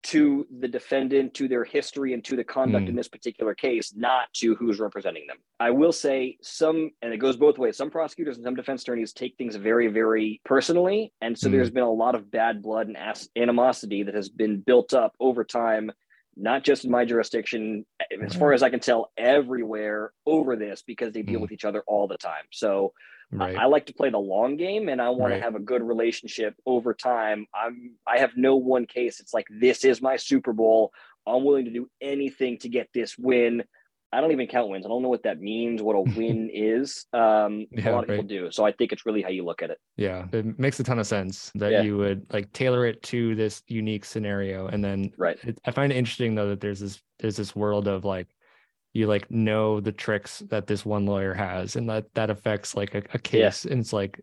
[0.05, 2.91] to the defendant, to their history, and to the conduct Mm.
[2.91, 5.39] in this particular case, not to who's representing them.
[5.59, 7.77] I will say some, and it goes both ways.
[7.77, 11.13] Some prosecutors and some defense attorneys take things very, very personally.
[11.21, 11.53] And so Mm.
[11.53, 12.97] there's been a lot of bad blood and
[13.37, 15.91] animosity that has been built up over time,
[16.39, 17.85] not just in my jurisdiction,
[18.23, 21.43] as far as I can tell, everywhere over this because they deal Mm.
[21.43, 22.45] with each other all the time.
[22.53, 22.93] So
[23.39, 25.37] I- I like to play the long game and I want Right.
[25.39, 27.47] to have a good relationship over time.
[27.53, 29.21] I'm I have no one case.
[29.21, 30.93] It's like this is my Super Bowl.
[31.27, 33.65] I'm willing to do anything to get this win.
[34.11, 34.87] I don't even count wins.
[34.87, 37.05] I don't know what that means, what a win is.
[37.13, 38.51] Um, Yeah, a lot of people do.
[38.51, 39.79] So I think it's really how you look at it.
[39.97, 41.83] Yeah, it makes a ton of sense that Yeah.
[41.83, 45.37] you would like tailor it to this unique scenario, and then Right.
[45.45, 48.29] it, I find it interesting though that there's this there's this world of like
[48.95, 52.95] you like know the tricks that this one lawyer has, and that that affects like
[52.95, 54.21] a, a case, and it's like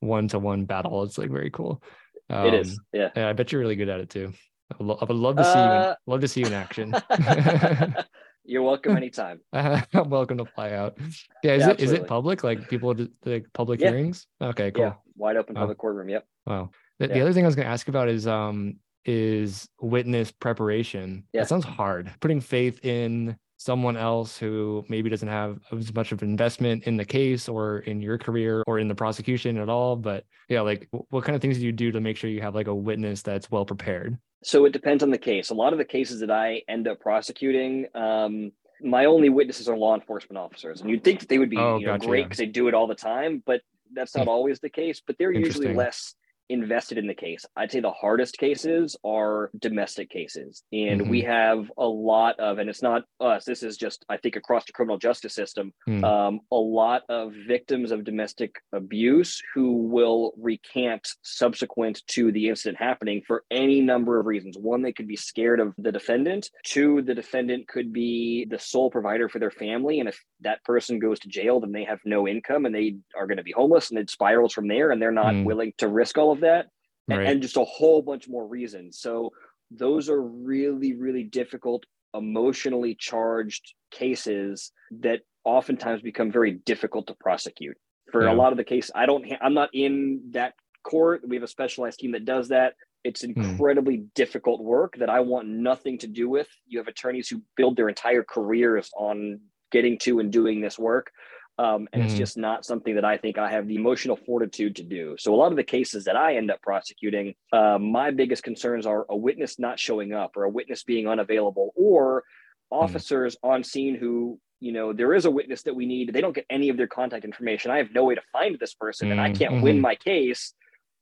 [0.00, 1.02] one to one battle.
[1.04, 1.82] It's like very cool.
[2.28, 2.78] it is.
[2.78, 3.10] Um, Yeah.
[3.14, 4.32] Yeah, I bet you're really good at it too.
[4.72, 5.64] I would, lo- I would love to see you.
[5.66, 6.92] In, Uh, love to see you in action.
[8.48, 9.40] You're welcome anytime.
[9.52, 10.96] I'm welcome to fly out.
[11.44, 12.42] Yeah, is Yeah, it is it public?
[12.42, 12.94] Like people
[13.26, 13.90] like public Yeah.
[13.90, 14.26] hearings?
[14.40, 14.84] Okay, cool.
[14.84, 14.94] Yeah.
[15.16, 15.62] Wide open Wow.
[15.62, 16.08] public courtroom.
[16.08, 16.26] Yep.
[16.46, 16.70] Wow.
[16.98, 21.24] The, the other thing I was going to ask about is um is witness preparation.
[21.32, 21.42] Yeah.
[21.42, 22.10] That sounds hard.
[22.20, 26.96] Putting faith in someone else who maybe doesn't have as much of an investment in
[26.96, 29.96] the case or in your career or in the prosecution at all.
[29.96, 32.54] But yeah, like what kind of things do you do to make sure you have
[32.54, 34.16] like a witness that's well prepared?
[34.42, 35.50] So it depends on the case.
[35.50, 39.76] A lot of the cases that I end up prosecuting, um, my only witnesses are
[39.76, 42.20] law enforcement officers, and you'd think that they would be Oh, you know, gotcha, great
[42.20, 42.24] yeah.
[42.26, 43.62] because they do it all the time, but
[43.92, 45.02] that's not always the case.
[45.04, 46.14] But they're usually less
[46.48, 47.44] invested in the case.
[47.56, 51.30] I'd say the hardest cases are domestic cases, and we Mm-hmm.
[51.30, 53.44] have a lot of, and it's not us.
[53.44, 56.04] This is just I think across the criminal justice system, Hmm.
[56.04, 62.78] um, a lot of victims of domestic abuse who will recant subsequent to the incident
[62.78, 64.56] happening for any number of reasons.
[64.58, 66.50] One, they could be scared of the defendant.
[66.64, 70.00] Two, the defendant could be the sole provider for their family.
[70.00, 73.26] And if that person goes to jail, then they have no income and they are
[73.26, 75.44] going to be homeless and it spirals from there and they're not Mm.
[75.44, 76.68] willing to risk all of that.
[77.08, 77.28] And- Right.
[77.28, 78.98] And just a whole bunch more reasons.
[79.00, 79.32] So
[79.70, 81.84] those are really, really difficult,
[82.14, 87.76] emotionally charged cases that oftentimes become very difficult to prosecute.
[88.12, 88.32] For Yeah.
[88.32, 91.26] a lot of the case, I don't, ha- I'm not in that court.
[91.26, 92.74] We have a specialized team that does that.
[93.04, 93.32] It's hmm.
[93.40, 96.48] incredibly difficult work that I want nothing to do with.
[96.66, 101.10] You have attorneys who build their entire careers on getting to and doing this work.
[101.58, 102.18] Um, and it's Mhm.
[102.18, 105.16] just not something that I think I have the emotional fortitude to do.
[105.18, 108.86] So a lot of the cases that I end up prosecuting, uh, my biggest concerns
[108.86, 112.22] are a witness not showing up or a witness being unavailable or
[112.70, 116.34] officers on scene who you know there is a witness that we need they don't
[116.34, 119.20] get any of their contact information i have no way to find this person and
[119.20, 119.80] i Mm, can't win mhm.
[119.80, 120.52] my case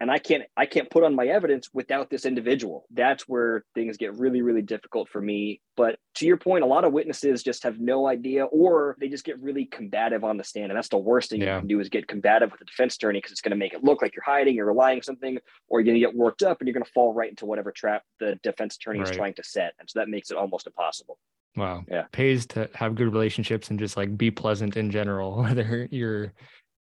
[0.01, 3.97] and i can't i can't put on my evidence without this individual that's where things
[3.97, 7.63] get really really difficult for me but to your point a lot of witnesses just
[7.63, 10.99] have no idea or they just get really combative on the stand and that's the
[10.99, 11.55] worst thing Yeah.
[11.55, 13.73] you can do is get combative with the defense attorney because it's going to make
[13.75, 15.39] it look like you're hiding you're lying something
[15.69, 17.73] or you're going to get worked up and you're going to fall right into whatever
[17.73, 21.19] trap the defense attorney is trying to set and so that makes it almost impossible
[21.57, 21.85] Wow.
[21.91, 22.05] Yeah.
[22.13, 26.35] Pays to have good relationships and just like be pleasant in general, whether you're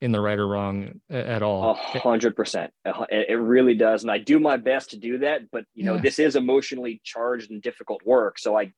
[0.01, 1.73] in the right or wrong at A all.
[1.75, 2.71] hundred percent.
[2.85, 5.49] It it really does, and I do my best to do that.
[5.51, 6.01] But you know, Yeah.
[6.01, 8.71] this is emotionally charged and difficult work, so I,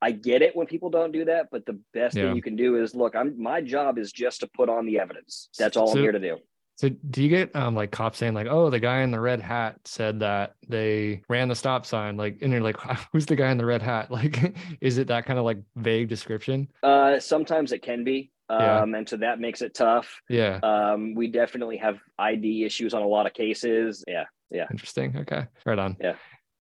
[0.00, 2.24] I get it when people don't do that, but the best Yeah.
[2.24, 4.98] thing you can do is look, I'm my job is just to put on the
[4.98, 5.48] evidence.
[5.58, 6.38] That's all So- I'm here to do.
[6.76, 9.40] So do you get um like cops saying like, oh, the guy in the red
[9.40, 12.78] hat said that they ran the stop sign, like, and you're like,
[13.12, 14.10] who's the guy in the red hat?
[14.10, 16.66] Like, is it that kind of like vague description?
[16.82, 18.80] Uh, sometimes it can be, Yeah.
[18.82, 20.20] um, and so that makes it tough.
[20.28, 24.04] Yeah, Um, we definitely have ID issues on a lot of cases.
[24.06, 24.66] Yeah, yeah.
[24.70, 25.16] interesting.
[25.18, 25.96] Okay, right on.
[26.00, 26.14] Yeah.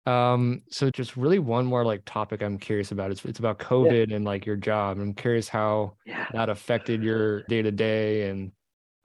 [0.07, 3.11] Um, so just really one more like topic I'm curious about.
[3.11, 4.99] It's it's about COVID and like your job.
[4.99, 6.25] I'm curious how Yeah.
[6.33, 8.51] that affected your day to day, and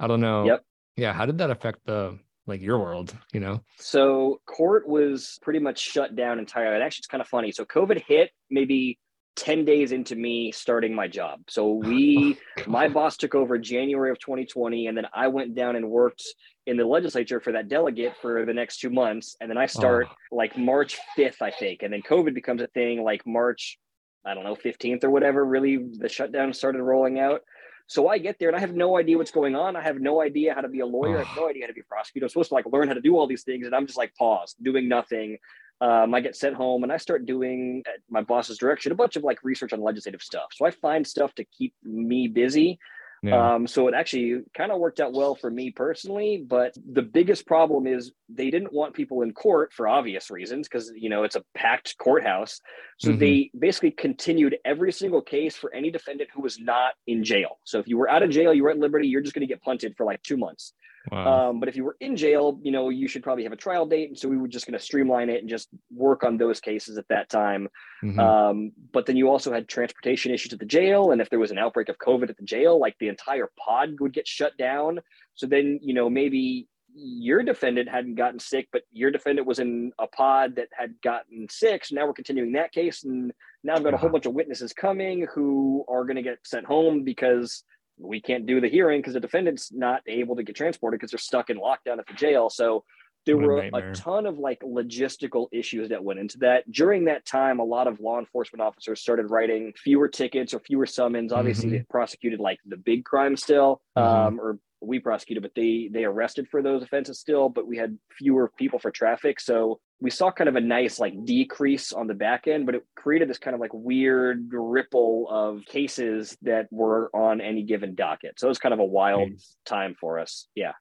[0.00, 0.46] I don't know.
[0.46, 0.64] Yep.
[0.96, 3.14] Yeah, how did that affect the like your world?
[3.34, 3.60] You know?
[3.78, 6.76] So court was pretty much shut down entirely.
[6.76, 7.52] And actually, it's kind of funny.
[7.52, 8.98] So COVID hit maybe
[9.36, 11.40] 10 days into me starting my job.
[11.48, 15.76] So oh, we, my boss took over January of 2020, and then I went down
[15.76, 16.24] and worked
[16.66, 19.36] in the legislature for that delegate for the next two months.
[19.40, 20.36] And then I start oh.
[20.36, 21.82] like March 5th, I think.
[21.82, 23.78] And then COVID becomes a thing like March,
[24.24, 25.44] I don't know, 15th or whatever.
[25.44, 27.42] Really, the shutdown started rolling out.
[27.88, 29.76] So I get there and I have no idea what's going on.
[29.76, 31.18] I have no idea how to be a lawyer.
[31.18, 31.42] I have oh.
[31.42, 32.24] no idea how to be a prosecutor.
[32.24, 34.12] I'm supposed to like learn how to do all these things, and I'm just like
[34.16, 35.38] paused, doing nothing.
[35.80, 39.16] Um, I get sent home and I start doing at my boss's direction a bunch
[39.16, 40.46] of like research on legislative stuff.
[40.54, 42.78] So I find stuff to keep me busy.
[43.22, 43.54] Yeah.
[43.54, 46.44] Um, so it actually kind of worked out well for me personally.
[46.46, 50.92] But the biggest problem is they didn't want people in court for obvious reasons because
[50.94, 52.60] you know it's a packed courthouse.
[52.98, 53.18] So Mhm.
[53.18, 57.58] they basically continued every single case for any defendant who was not in jail.
[57.64, 59.52] So if you were out of jail, you were at liberty, you're just going to
[59.52, 60.72] get punted for like two months.
[61.10, 61.50] Wow.
[61.50, 63.86] Um, but if you were in jail, you know, you should probably have a trial
[63.86, 64.08] date.
[64.08, 66.98] And so we were just going to streamline it and just work on those cases
[66.98, 67.68] at that time.
[68.02, 68.18] Mhm.
[68.18, 71.12] Um, but then you also had transportation issues at the jail.
[71.12, 73.96] And if there was an outbreak of COVID at the jail, like the entire pod
[74.00, 75.00] would get shut down.
[75.34, 79.92] So then, you know, maybe your defendant hadn't gotten sick, but your defendant was in
[79.98, 81.84] a pod that had gotten sick.
[81.84, 83.04] So now we're continuing that case.
[83.04, 83.32] And
[83.62, 86.64] now I've got a whole bunch of witnesses coming who are going to get sent
[86.64, 87.64] home because
[87.98, 91.18] we can't do the hearing because the defendant's not able to get transported because they're
[91.18, 92.50] stuck in lockdown at the jail.
[92.50, 92.84] So
[93.26, 93.92] there What a were a nightmare.
[93.94, 96.70] ton of like logistical issues that went into that.
[96.70, 100.86] During that time, a lot of law enforcement officers started writing fewer tickets or fewer
[100.86, 101.32] summons.
[101.32, 101.72] Obviously, Mhm.
[101.72, 104.02] they prosecuted like the big crime still, Mhm.
[104.02, 107.48] um, or we prosecuted, but they they arrested for those offenses still.
[107.48, 111.14] But we had fewer people for traffic, so we saw kind of a nice like
[111.24, 112.66] decrease on the back end.
[112.66, 117.62] But it created this kind of like weird ripple of cases that were on any
[117.62, 118.38] given docket.
[118.38, 119.56] So it was kind of a wild Nice.
[119.64, 120.46] time for us.
[120.54, 120.72] Yeah,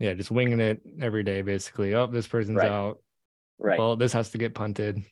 [0.00, 1.94] yeah, just winging it every day, basically.
[1.94, 2.68] Oh, this person's Right.
[2.70, 2.98] out.
[3.58, 3.78] right.
[3.78, 5.04] Well, this has to get punted.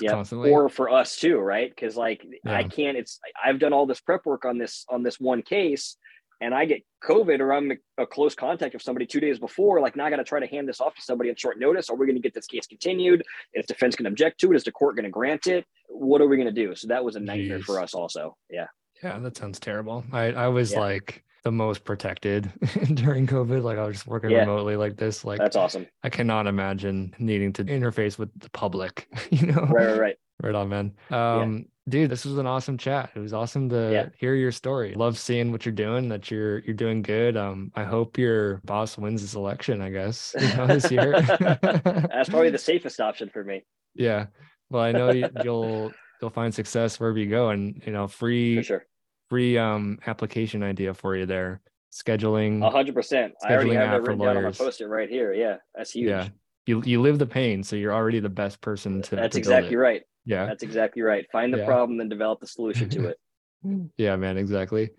[0.00, 0.50] Yeah constantly.
[0.50, 4.24] or for us too right because like i can't it's i've done all this prep
[4.24, 5.98] work on this on this one case
[6.40, 9.94] and i get covid or i'm a close contact of somebody two days before like
[9.94, 11.96] now i got to try to hand this off to somebody on short notice are
[11.96, 13.22] we going to get this case continued
[13.52, 16.22] is defense going to object to it is the court going to grant it what
[16.22, 17.64] are we going to do so that was a nightmare Jeez.
[17.64, 18.68] for us also yeah
[19.02, 20.04] Yeah, that sounds terrible.
[20.10, 20.80] I I was Yeah.
[20.80, 22.50] like the most protected
[22.94, 23.62] during COVID.
[23.62, 24.40] Like I was just working Yeah.
[24.40, 25.24] remotely like this.
[25.24, 29.08] Like that's awesome I cannot imagine needing to interface with the public.
[29.30, 30.92] You know, right right right right on, man.
[31.10, 33.10] Um, dude, this was an awesome chat.
[33.14, 34.08] It was awesome to Yeah.
[34.18, 34.94] hear your story.
[34.94, 36.08] Love seeing what you're doing.
[36.08, 37.36] That you're you're doing good.
[37.36, 39.80] Um, I hope your boss wins this election.
[39.82, 41.20] I guess you know, this year.
[41.22, 43.62] that's probably the safest option for me
[43.94, 44.26] yeah.
[44.70, 48.62] Well, I know you, you'll you'll find success wherever you go, and you know, free
[48.62, 48.86] sure
[49.32, 51.62] free um application idea for you there.
[51.90, 52.64] Scheduling.
[52.66, 54.86] a hundred percent i already Scheduling have that app for written down on my post-it
[54.86, 56.28] right here yeah that's huge Yeah.
[56.66, 59.16] You you live the pain, so you're already the best person to.
[59.16, 59.78] that's to exactly it.
[59.78, 60.44] right Yeah.
[60.46, 61.24] That's exactly right.
[61.32, 61.66] Find the Yeah.
[61.72, 63.18] problem, and develop the solution to it.
[64.04, 64.90] Yeah, man, exactly.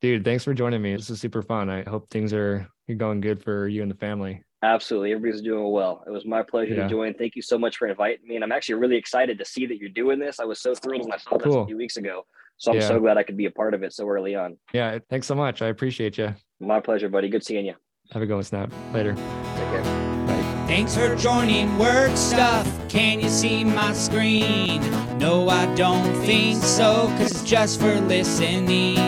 [0.00, 0.94] Dude, thanks for joining me.
[0.96, 1.68] This is super fun.
[1.70, 2.66] I hope things are
[3.04, 4.42] going good for you and the family.
[4.62, 5.12] Absolutely.
[5.12, 6.02] Everybody's doing well.
[6.06, 6.84] It was my pleasure Yeah.
[6.84, 7.14] to join.
[7.14, 8.34] Thank you so much for inviting me.
[8.36, 10.40] And I'm actually really excited to see that you're doing this.
[10.40, 11.62] I was so thrilled when I saw this Cool.
[11.62, 12.24] a few weeks ago.
[12.58, 12.88] So I'm Yeah.
[12.88, 14.56] so glad I could be a part of it so early on.
[14.72, 15.62] Yeah, thanks so much.
[15.62, 16.34] I appreciate you.
[16.60, 17.28] My pleasure, buddy.
[17.28, 17.74] Good seeing you.
[18.12, 18.72] Have a good one, Snap.
[18.92, 19.14] Later.
[19.14, 19.82] Take care.
[20.26, 20.64] Bye.
[20.66, 22.66] Thanks for joining Work Stuff.
[22.88, 24.80] Can you see my screen?
[25.18, 28.98] No, I don't think so, cause it's just for listening.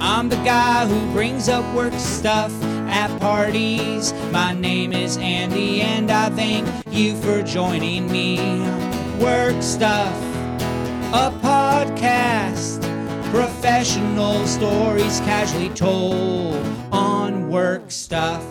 [0.00, 2.52] I'm the guy who brings up work stuff
[2.88, 4.12] at parties.
[4.32, 8.38] My name is Andy, and I thank you for joining me.
[9.20, 10.12] Work Stuff,
[11.14, 12.82] a podcast.
[13.30, 16.56] Professional stories casually told
[16.90, 18.44] on work stuff.